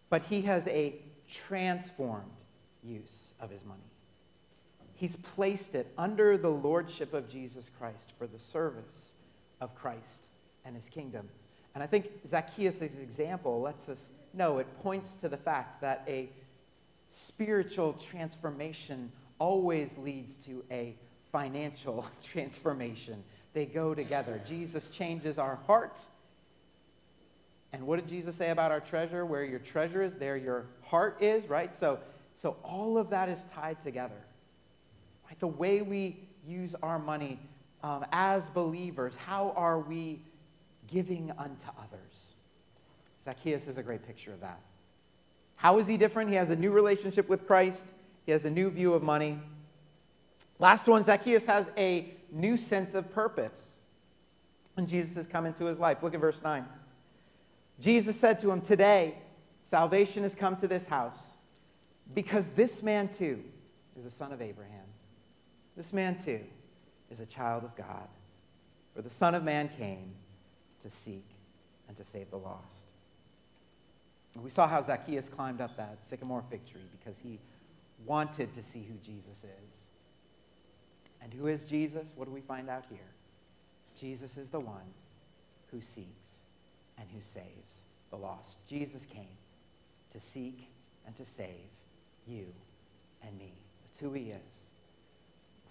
but 0.08 0.22
he 0.22 0.42
has 0.42 0.68
a 0.68 0.94
transformed 1.28 2.30
use 2.84 3.32
of 3.40 3.50
his 3.50 3.64
money. 3.64 3.87
He's 4.98 5.14
placed 5.14 5.76
it 5.76 5.86
under 5.96 6.36
the 6.36 6.50
lordship 6.50 7.14
of 7.14 7.28
Jesus 7.28 7.70
Christ 7.78 8.10
for 8.18 8.26
the 8.26 8.38
service 8.40 9.12
of 9.60 9.72
Christ 9.76 10.26
and 10.64 10.74
his 10.74 10.88
kingdom. 10.88 11.28
And 11.76 11.84
I 11.84 11.86
think 11.86 12.10
Zacchaeus' 12.26 12.82
example 12.82 13.60
lets 13.60 13.88
us 13.88 14.10
know 14.34 14.58
it 14.58 14.66
points 14.82 15.18
to 15.18 15.28
the 15.28 15.36
fact 15.36 15.82
that 15.82 16.02
a 16.08 16.28
spiritual 17.10 17.92
transformation 17.92 19.12
always 19.38 19.96
leads 19.98 20.36
to 20.46 20.64
a 20.68 20.96
financial 21.30 22.04
transformation. 22.24 23.22
They 23.52 23.66
go 23.66 23.94
together. 23.94 24.40
Jesus 24.48 24.90
changes 24.90 25.38
our 25.38 25.60
hearts. 25.68 26.08
And 27.72 27.86
what 27.86 28.00
did 28.00 28.08
Jesus 28.08 28.34
say 28.34 28.50
about 28.50 28.72
our 28.72 28.80
treasure? 28.80 29.24
Where 29.24 29.44
your 29.44 29.60
treasure 29.60 30.02
is, 30.02 30.12
there 30.14 30.36
your 30.36 30.66
heart 30.82 31.18
is, 31.22 31.48
right? 31.48 31.72
So, 31.72 32.00
so 32.34 32.56
all 32.64 32.98
of 32.98 33.10
that 33.10 33.28
is 33.28 33.44
tied 33.44 33.80
together. 33.80 34.18
The 35.38 35.46
way 35.46 35.82
we 35.82 36.28
use 36.46 36.74
our 36.82 36.98
money 36.98 37.38
um, 37.82 38.04
as 38.12 38.50
believers, 38.50 39.14
how 39.16 39.52
are 39.56 39.78
we 39.78 40.20
giving 40.90 41.30
unto 41.38 41.68
others? 41.78 42.34
Zacchaeus 43.22 43.68
is 43.68 43.78
a 43.78 43.82
great 43.82 44.06
picture 44.06 44.32
of 44.32 44.40
that. 44.40 44.60
How 45.56 45.78
is 45.78 45.86
he 45.86 45.96
different? 45.96 46.30
He 46.30 46.36
has 46.36 46.50
a 46.50 46.56
new 46.56 46.70
relationship 46.70 47.28
with 47.28 47.46
Christ, 47.46 47.94
he 48.26 48.32
has 48.32 48.44
a 48.44 48.50
new 48.50 48.70
view 48.70 48.94
of 48.94 49.02
money. 49.02 49.38
Last 50.58 50.88
one 50.88 51.02
Zacchaeus 51.02 51.46
has 51.46 51.68
a 51.76 52.12
new 52.32 52.56
sense 52.56 52.94
of 52.94 53.12
purpose. 53.12 53.80
when 54.74 54.86
Jesus 54.86 55.16
has 55.16 55.26
come 55.26 55.46
into 55.46 55.64
his 55.64 55.78
life. 55.78 56.02
Look 56.02 56.14
at 56.14 56.20
verse 56.20 56.40
9. 56.42 56.64
Jesus 57.80 58.18
said 58.18 58.40
to 58.40 58.50
him, 58.50 58.60
Today, 58.60 59.14
salvation 59.62 60.22
has 60.22 60.34
come 60.34 60.56
to 60.56 60.68
this 60.68 60.86
house 60.86 61.36
because 62.14 62.48
this 62.48 62.82
man 62.82 63.08
too 63.08 63.42
is 63.98 64.06
a 64.06 64.10
son 64.10 64.32
of 64.32 64.40
Abraham. 64.40 64.87
This 65.78 65.92
man 65.92 66.18
too 66.18 66.40
is 67.08 67.20
a 67.20 67.26
child 67.26 67.62
of 67.62 67.76
God. 67.76 68.08
For 68.96 69.00
the 69.00 69.08
Son 69.08 69.36
of 69.36 69.44
Man 69.44 69.70
came 69.78 70.12
to 70.80 70.90
seek 70.90 71.24
and 71.86 71.96
to 71.96 72.02
save 72.02 72.32
the 72.32 72.36
lost. 72.36 72.90
And 74.34 74.42
we 74.42 74.50
saw 74.50 74.66
how 74.66 74.80
Zacchaeus 74.80 75.28
climbed 75.28 75.60
up 75.60 75.76
that 75.76 76.02
sycamore 76.02 76.42
fig 76.50 76.66
tree 76.68 76.80
because 76.98 77.20
he 77.20 77.38
wanted 78.04 78.52
to 78.54 78.62
see 78.62 78.82
who 78.82 78.94
Jesus 79.04 79.44
is. 79.44 79.84
And 81.22 81.32
who 81.32 81.46
is 81.46 81.64
Jesus? 81.64 82.12
What 82.16 82.24
do 82.24 82.34
we 82.34 82.40
find 82.40 82.68
out 82.68 82.84
here? 82.90 82.98
Jesus 83.96 84.36
is 84.36 84.50
the 84.50 84.60
one 84.60 84.94
who 85.70 85.80
seeks 85.80 86.40
and 86.98 87.08
who 87.14 87.20
saves 87.20 87.82
the 88.10 88.16
lost. 88.16 88.58
Jesus 88.66 89.04
came 89.04 89.36
to 90.10 90.18
seek 90.18 90.68
and 91.06 91.14
to 91.14 91.24
save 91.24 91.70
you 92.26 92.46
and 93.22 93.38
me. 93.38 93.52
That's 93.84 94.00
who 94.00 94.12
he 94.12 94.30
is. 94.30 94.67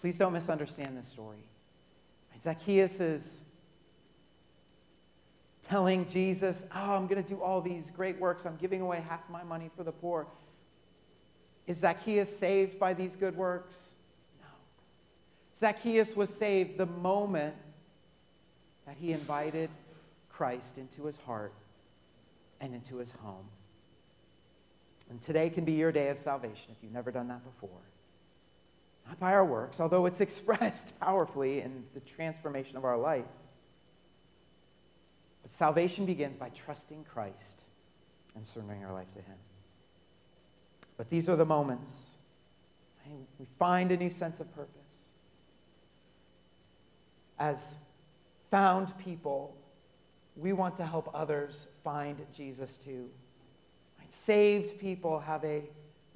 Please 0.01 0.17
don't 0.17 0.33
misunderstand 0.33 0.97
this 0.97 1.07
story. 1.07 1.43
Zacchaeus 2.39 2.99
is 2.99 3.39
telling 5.63 6.07
Jesus, 6.07 6.65
Oh, 6.73 6.95
I'm 6.95 7.07
going 7.07 7.21
to 7.21 7.27
do 7.27 7.41
all 7.41 7.61
these 7.61 7.91
great 7.91 8.19
works. 8.19 8.45
I'm 8.45 8.57
giving 8.57 8.81
away 8.81 9.03
half 9.07 9.27
my 9.29 9.43
money 9.43 9.69
for 9.75 9.83
the 9.83 9.91
poor. 9.91 10.27
Is 11.65 11.77
Zacchaeus 11.77 12.35
saved 12.35 12.79
by 12.79 12.93
these 12.93 13.15
good 13.15 13.35
works? 13.35 13.95
No. 14.39 14.47
Zacchaeus 15.57 16.15
was 16.15 16.29
saved 16.29 16.77
the 16.77 16.85
moment 16.85 17.55
that 18.85 18.95
he 18.97 19.11
invited 19.11 19.69
Christ 20.29 20.77
into 20.77 21.05
his 21.05 21.17
heart 21.17 21.53
and 22.61 22.73
into 22.73 22.97
his 22.97 23.11
home. 23.11 23.45
And 25.09 25.19
today 25.19 25.49
can 25.49 25.65
be 25.65 25.73
your 25.73 25.91
day 25.91 26.09
of 26.09 26.19
salvation 26.19 26.71
if 26.71 26.77
you've 26.81 26.93
never 26.93 27.11
done 27.11 27.27
that 27.27 27.43
before. 27.43 27.81
Not 29.07 29.19
by 29.19 29.33
our 29.33 29.45
works, 29.45 29.79
although 29.79 30.05
it's 30.05 30.21
expressed 30.27 30.99
powerfully 30.99 31.61
in 31.61 31.85
the 31.93 32.01
transformation 32.01 32.77
of 32.77 32.85
our 32.85 32.97
life. 32.97 33.25
But 35.41 35.51
salvation 35.51 36.05
begins 36.05 36.35
by 36.37 36.49
trusting 36.49 37.05
Christ 37.05 37.65
and 38.35 38.45
surrendering 38.45 38.83
our 38.85 38.93
life 38.93 39.09
to 39.11 39.19
Him. 39.19 39.37
But 40.97 41.09
these 41.09 41.29
are 41.29 41.35
the 41.35 41.45
moments 41.45 42.15
we 43.39 43.45
find 43.57 43.91
a 43.91 43.97
new 43.97 44.09
sense 44.09 44.39
of 44.39 44.53
purpose. 44.53 44.73
As 47.39 47.75
found 48.49 48.97
people, 48.97 49.55
we 50.35 50.53
want 50.53 50.75
to 50.77 50.85
help 50.85 51.09
others 51.13 51.67
find 51.83 52.17
Jesus 52.33 52.77
too. 52.77 53.09
Saved 54.09 54.79
people 54.79 55.19
have 55.19 55.43
a 55.43 55.63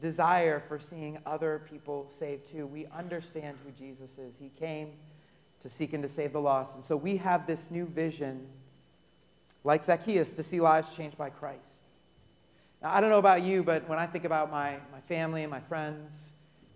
desire 0.01 0.59
for 0.67 0.79
seeing 0.79 1.19
other 1.25 1.61
people 1.69 2.07
saved 2.09 2.47
too. 2.47 2.65
We 2.65 2.87
understand 2.87 3.57
who 3.63 3.71
Jesus 3.71 4.17
is. 4.17 4.33
He 4.39 4.49
came 4.49 4.93
to 5.59 5.69
seek 5.69 5.93
and 5.93 6.03
to 6.03 6.09
save 6.09 6.33
the 6.33 6.41
lost. 6.41 6.75
And 6.75 6.83
so 6.83 6.97
we 6.97 7.17
have 7.17 7.45
this 7.45 7.69
new 7.69 7.85
vision, 7.85 8.47
like 9.63 9.83
Zacchaeus, 9.83 10.33
to 10.33 10.43
see 10.43 10.59
lives 10.59 10.95
changed 10.95 11.17
by 11.17 11.29
Christ. 11.29 11.77
Now, 12.81 12.93
I 12.93 12.99
don't 12.99 13.11
know 13.11 13.19
about 13.19 13.43
you, 13.43 13.61
but 13.61 13.87
when 13.87 13.99
I 13.99 14.07
think 14.07 14.25
about 14.25 14.51
my, 14.51 14.77
my 14.91 15.01
family 15.07 15.43
and 15.43 15.51
my 15.51 15.59
friends, 15.59 16.33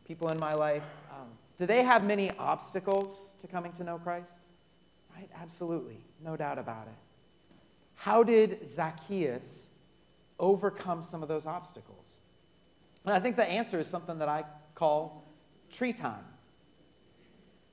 people 0.07 0.29
in 0.29 0.39
my 0.39 0.53
life, 0.53 0.83
um, 1.11 1.27
do 1.57 1.65
they 1.65 1.81
have 1.81 2.03
many 2.03 2.29
obstacles 2.37 3.31
to 3.41 3.47
coming 3.47 3.71
to 3.73 3.83
know 3.83 3.97
Christ? 3.97 4.33
Right? 5.15 5.29
Absolutely. 5.41 5.97
No 6.23 6.37
doubt 6.37 6.59
about 6.59 6.87
it. 6.87 6.93
How 7.95 8.21
did 8.21 8.67
Zacchaeus 8.67 9.67
overcome 10.39 11.01
some 11.01 11.23
of 11.23 11.29
those 11.29 11.47
obstacles? 11.47 12.04
And 13.05 13.13
I 13.13 13.19
think 13.19 13.35
the 13.35 13.45
answer 13.45 13.79
is 13.79 13.87
something 13.87 14.17
that 14.19 14.29
I 14.29 14.45
call 14.73 15.23
tree 15.71 15.93
time. 15.93 16.25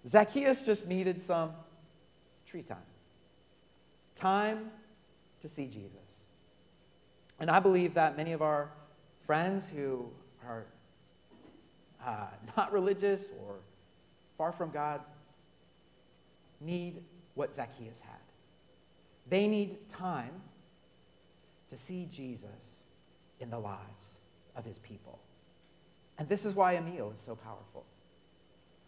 Zacchaeus 0.06 0.66
just 0.66 0.88
needed 0.88 1.20
some 1.20 1.52
tree 2.46 2.62
time. 2.62 2.78
Time 4.14 4.70
to 5.40 5.48
see 5.48 5.66
Jesus. 5.66 6.24
And 7.40 7.50
I 7.50 7.60
believe 7.60 7.94
that 7.94 8.16
many 8.16 8.32
of 8.32 8.42
our 8.42 8.70
friends 9.26 9.70
who 9.70 10.10
are 10.46 10.66
uh, 12.04 12.26
not 12.56 12.72
religious 12.72 13.30
or 13.44 13.56
far 14.36 14.52
from 14.52 14.70
God 14.70 15.00
need 16.60 17.02
what 17.34 17.54
Zacchaeus 17.54 18.00
had. 18.00 18.18
They 19.28 19.46
need 19.46 19.88
time 19.88 20.42
to 21.70 21.78
see 21.78 22.06
Jesus 22.10 22.82
in 23.40 23.50
the 23.50 23.58
lives 23.58 24.18
of 24.54 24.64
his 24.64 24.78
people. 24.78 25.21
And 26.18 26.28
this 26.28 26.44
is 26.44 26.54
why 26.54 26.72
a 26.72 26.82
meal 26.82 27.12
is 27.14 27.20
so 27.20 27.34
powerful. 27.34 27.84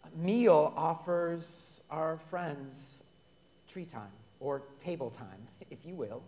A 0.04 0.16
meal 0.18 0.72
offers 0.76 1.80
our 1.90 2.18
friends 2.30 3.02
tree 3.68 3.84
time 3.84 4.12
or 4.40 4.62
table 4.82 5.10
time, 5.10 5.48
if 5.70 5.84
you 5.84 5.94
will, 5.94 6.22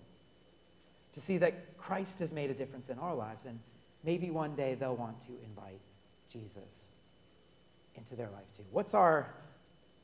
to 1.13 1.21
see 1.21 1.39
that 1.39 1.77
Christ 1.77 2.19
has 2.19 2.33
made 2.33 2.51
a 2.51 2.55
difference 2.55 2.89
in 2.89 2.99
our 2.99 3.15
lives. 3.15 3.45
And 3.45 3.61
maybe 4.05 4.31
one 4.31 4.55
day 4.55 4.75
they'll 4.75 4.97
want 4.97 5.21
to 5.21 5.33
invite 5.45 5.81
Jesus 6.31 6.87
into 7.95 8.17
their 8.17 8.31
life 8.31 8.51
too. 8.57 8.65
What's 8.71 8.95
our 8.95 9.35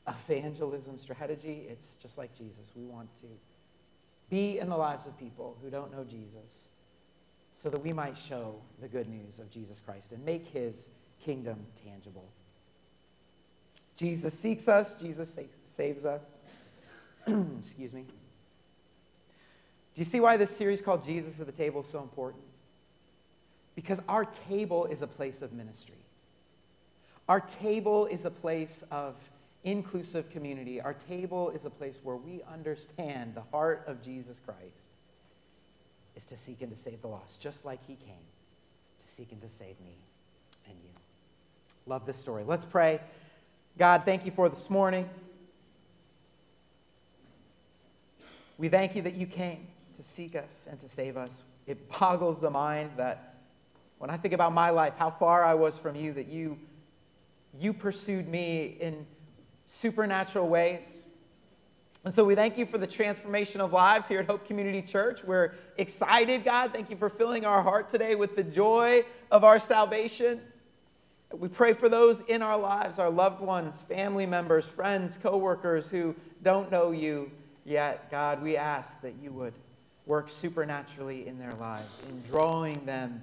evangelism 0.07 0.97
strategy? 0.97 1.65
It's 1.69 1.95
just 2.01 2.17
like 2.17 2.35
Jesus. 2.37 2.71
We 2.75 2.85
want 2.85 3.09
to 3.21 3.27
be 4.29 4.59
in 4.59 4.69
the 4.69 4.77
lives 4.77 5.07
of 5.07 5.17
people 5.17 5.57
who 5.61 5.69
don't 5.69 5.91
know 5.91 6.03
Jesus 6.03 6.69
so 7.63 7.69
that 7.69 7.81
we 7.81 7.93
might 7.93 8.17
show 8.17 8.55
the 8.81 8.89
good 8.89 9.07
news 9.07 9.39
of 9.39 9.49
Jesus 9.49 9.79
Christ 9.79 10.11
and 10.11 10.23
make 10.25 10.45
his 10.47 10.89
kingdom 11.23 11.65
tangible. 11.85 12.25
Jesus 13.95 14.37
seeks 14.37 14.67
us, 14.67 14.99
Jesus 14.99 15.39
saves 15.63 16.03
us. 16.03 16.43
Excuse 17.25 17.93
me. 17.93 18.03
Do 19.95 20.01
you 20.01 20.03
see 20.03 20.19
why 20.19 20.35
this 20.35 20.51
series 20.51 20.81
called 20.81 21.05
Jesus 21.05 21.39
at 21.39 21.45
the 21.45 21.53
Table 21.53 21.81
is 21.81 21.87
so 21.87 22.01
important? 22.01 22.43
Because 23.75 24.01
our 24.09 24.25
table 24.25 24.85
is 24.85 25.01
a 25.01 25.07
place 25.07 25.41
of 25.41 25.53
ministry. 25.53 25.95
Our 27.29 27.39
table 27.39 28.07
is 28.07 28.25
a 28.25 28.31
place 28.31 28.83
of 28.91 29.15
inclusive 29.63 30.29
community. 30.31 30.81
Our 30.81 30.95
table 30.95 31.49
is 31.51 31.63
a 31.63 31.69
place 31.69 31.97
where 32.03 32.17
we 32.17 32.41
understand 32.51 33.35
the 33.35 33.43
heart 33.53 33.85
of 33.87 34.03
Jesus 34.03 34.41
Christ 34.45 34.82
is 36.15 36.25
to 36.27 36.37
seek 36.37 36.61
and 36.61 36.71
to 36.71 36.77
save 36.77 37.01
the 37.01 37.07
lost, 37.07 37.41
just 37.41 37.65
like 37.65 37.79
he 37.87 37.95
came 37.95 38.25
to 38.99 39.07
seek 39.07 39.31
and 39.31 39.41
to 39.41 39.49
save 39.49 39.79
me 39.81 39.95
and 40.67 40.75
you. 40.83 40.89
Love 41.85 42.05
this 42.05 42.17
story. 42.17 42.43
Let's 42.45 42.65
pray. 42.65 42.99
God, 43.77 44.03
thank 44.05 44.25
you 44.25 44.31
for 44.31 44.49
this 44.49 44.69
morning. 44.69 45.09
We 48.57 48.69
thank 48.69 48.95
you 48.95 49.01
that 49.01 49.15
you 49.15 49.25
came 49.25 49.67
to 49.95 50.03
seek 50.03 50.35
us 50.35 50.67
and 50.69 50.79
to 50.79 50.87
save 50.87 51.17
us. 51.17 51.43
It 51.65 51.89
boggles 51.89 52.39
the 52.39 52.49
mind 52.49 52.91
that 52.97 53.35
when 53.97 54.09
I 54.09 54.17
think 54.17 54.33
about 54.33 54.53
my 54.53 54.69
life, 54.69 54.93
how 54.97 55.09
far 55.09 55.43
I 55.43 55.53
was 55.53 55.77
from 55.77 55.95
you, 55.95 56.13
that 56.13 56.27
you, 56.27 56.59
you 57.57 57.73
pursued 57.73 58.27
me 58.27 58.77
in 58.79 59.05
supernatural 59.65 60.47
ways. 60.47 61.02
And 62.05 62.13
so 62.13 62.25
we 62.25 62.35
thank 62.35 62.57
you 62.57 62.65
for 62.65 62.77
the 62.77 62.87
transformation 62.87 63.61
of 63.61 63.71
lives 63.71 64.09
here 64.09 64.19
at 64.19 64.25
Hope 64.25 64.45
Community 64.45 64.81
Church. 64.81 65.23
We're 65.23 65.53
excited, 65.77 66.43
God. 66.43 66.73
Thank 66.73 66.89
you 66.89 66.97
for 66.97 67.07
filling 67.07 67.45
our 67.45 67.63
heart 67.63 67.89
today 67.89 68.15
with 68.15 68.35
the 68.35 68.43
joy 68.43 69.05
of 69.31 69.45
our 69.45 69.57
salvation. 69.57 70.41
We 71.31 71.47
pray 71.47 71.73
for 71.73 71.87
those 71.87 72.19
in 72.21 72.41
our 72.41 72.57
lives, 72.57 72.99
our 72.99 73.09
loved 73.09 73.39
ones, 73.39 73.81
family 73.81 74.25
members, 74.25 74.65
friends, 74.65 75.17
coworkers 75.17 75.89
who 75.89 76.13
don't 76.43 76.69
know 76.69 76.91
you 76.91 77.31
yet. 77.63 78.11
God, 78.11 78.43
we 78.43 78.57
ask 78.57 79.01
that 79.01 79.13
you 79.21 79.31
would 79.31 79.53
work 80.05 80.29
supernaturally 80.29 81.25
in 81.25 81.39
their 81.39 81.53
lives, 81.53 82.01
in 82.09 82.21
drawing 82.29 82.85
them 82.85 83.21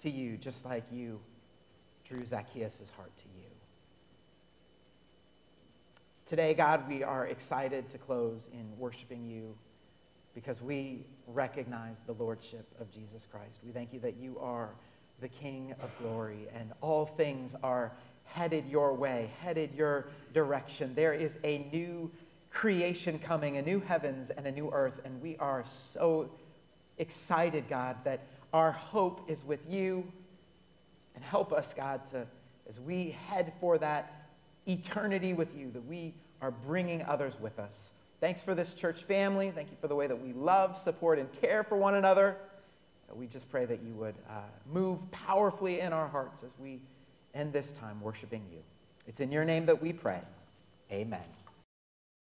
to 0.00 0.10
you, 0.10 0.36
just 0.36 0.64
like 0.64 0.82
you 0.90 1.20
drew 2.04 2.24
Zacchaeus' 2.24 2.90
heart 2.96 3.16
to 3.16 3.24
you. 3.38 3.41
Today, 6.32 6.54
God, 6.54 6.88
we 6.88 7.02
are 7.02 7.26
excited 7.26 7.90
to 7.90 7.98
close 7.98 8.48
in 8.54 8.66
worshiping 8.78 9.26
you 9.26 9.54
because 10.34 10.62
we 10.62 11.04
recognize 11.26 12.00
the 12.06 12.14
lordship 12.14 12.66
of 12.80 12.90
Jesus 12.90 13.28
Christ. 13.30 13.60
We 13.62 13.70
thank 13.70 13.92
you 13.92 14.00
that 14.00 14.16
you 14.16 14.38
are 14.38 14.70
the 15.20 15.28
King 15.28 15.74
of 15.82 15.90
glory 15.98 16.48
and 16.54 16.72
all 16.80 17.04
things 17.04 17.54
are 17.62 17.92
headed 18.24 18.66
your 18.66 18.94
way, 18.94 19.30
headed 19.42 19.74
your 19.74 20.06
direction. 20.32 20.94
There 20.94 21.12
is 21.12 21.38
a 21.44 21.68
new 21.70 22.10
creation 22.50 23.18
coming, 23.18 23.58
a 23.58 23.62
new 23.62 23.80
heavens 23.80 24.30
and 24.30 24.46
a 24.46 24.52
new 24.52 24.70
earth, 24.72 25.02
and 25.04 25.20
we 25.20 25.36
are 25.36 25.66
so 25.92 26.30
excited, 26.96 27.64
God, 27.68 27.96
that 28.04 28.20
our 28.54 28.72
hope 28.72 29.28
is 29.28 29.44
with 29.44 29.68
you. 29.68 30.10
And 31.14 31.22
help 31.22 31.52
us, 31.52 31.74
God, 31.74 32.06
to 32.12 32.26
as 32.66 32.80
we 32.80 33.10
head 33.28 33.52
for 33.60 33.76
that 33.76 34.30
eternity 34.66 35.34
with 35.34 35.54
you, 35.54 35.70
that 35.72 35.84
we 35.84 36.14
are 36.42 36.50
bringing 36.50 37.02
others 37.04 37.34
with 37.40 37.58
us. 37.58 37.90
Thanks 38.20 38.42
for 38.42 38.54
this 38.54 38.74
church 38.74 39.02
family. 39.02 39.50
Thank 39.50 39.70
you 39.70 39.76
for 39.80 39.88
the 39.88 39.94
way 39.94 40.06
that 40.06 40.20
we 40.20 40.32
love, 40.32 40.78
support, 40.78 41.18
and 41.18 41.32
care 41.40 41.64
for 41.64 41.76
one 41.76 41.94
another. 41.94 42.36
We 43.14 43.26
just 43.26 43.50
pray 43.50 43.64
that 43.64 43.82
you 43.82 43.94
would 43.94 44.14
uh, 44.28 44.40
move 44.70 45.10
powerfully 45.10 45.80
in 45.80 45.92
our 45.92 46.08
hearts 46.08 46.42
as 46.42 46.50
we 46.58 46.80
end 47.34 47.52
this 47.52 47.72
time 47.72 48.00
worshiping 48.00 48.42
you. 48.52 48.58
It's 49.06 49.20
in 49.20 49.32
your 49.32 49.44
name 49.44 49.66
that 49.66 49.82
we 49.82 49.92
pray. 49.92 50.20
Amen. 50.90 51.20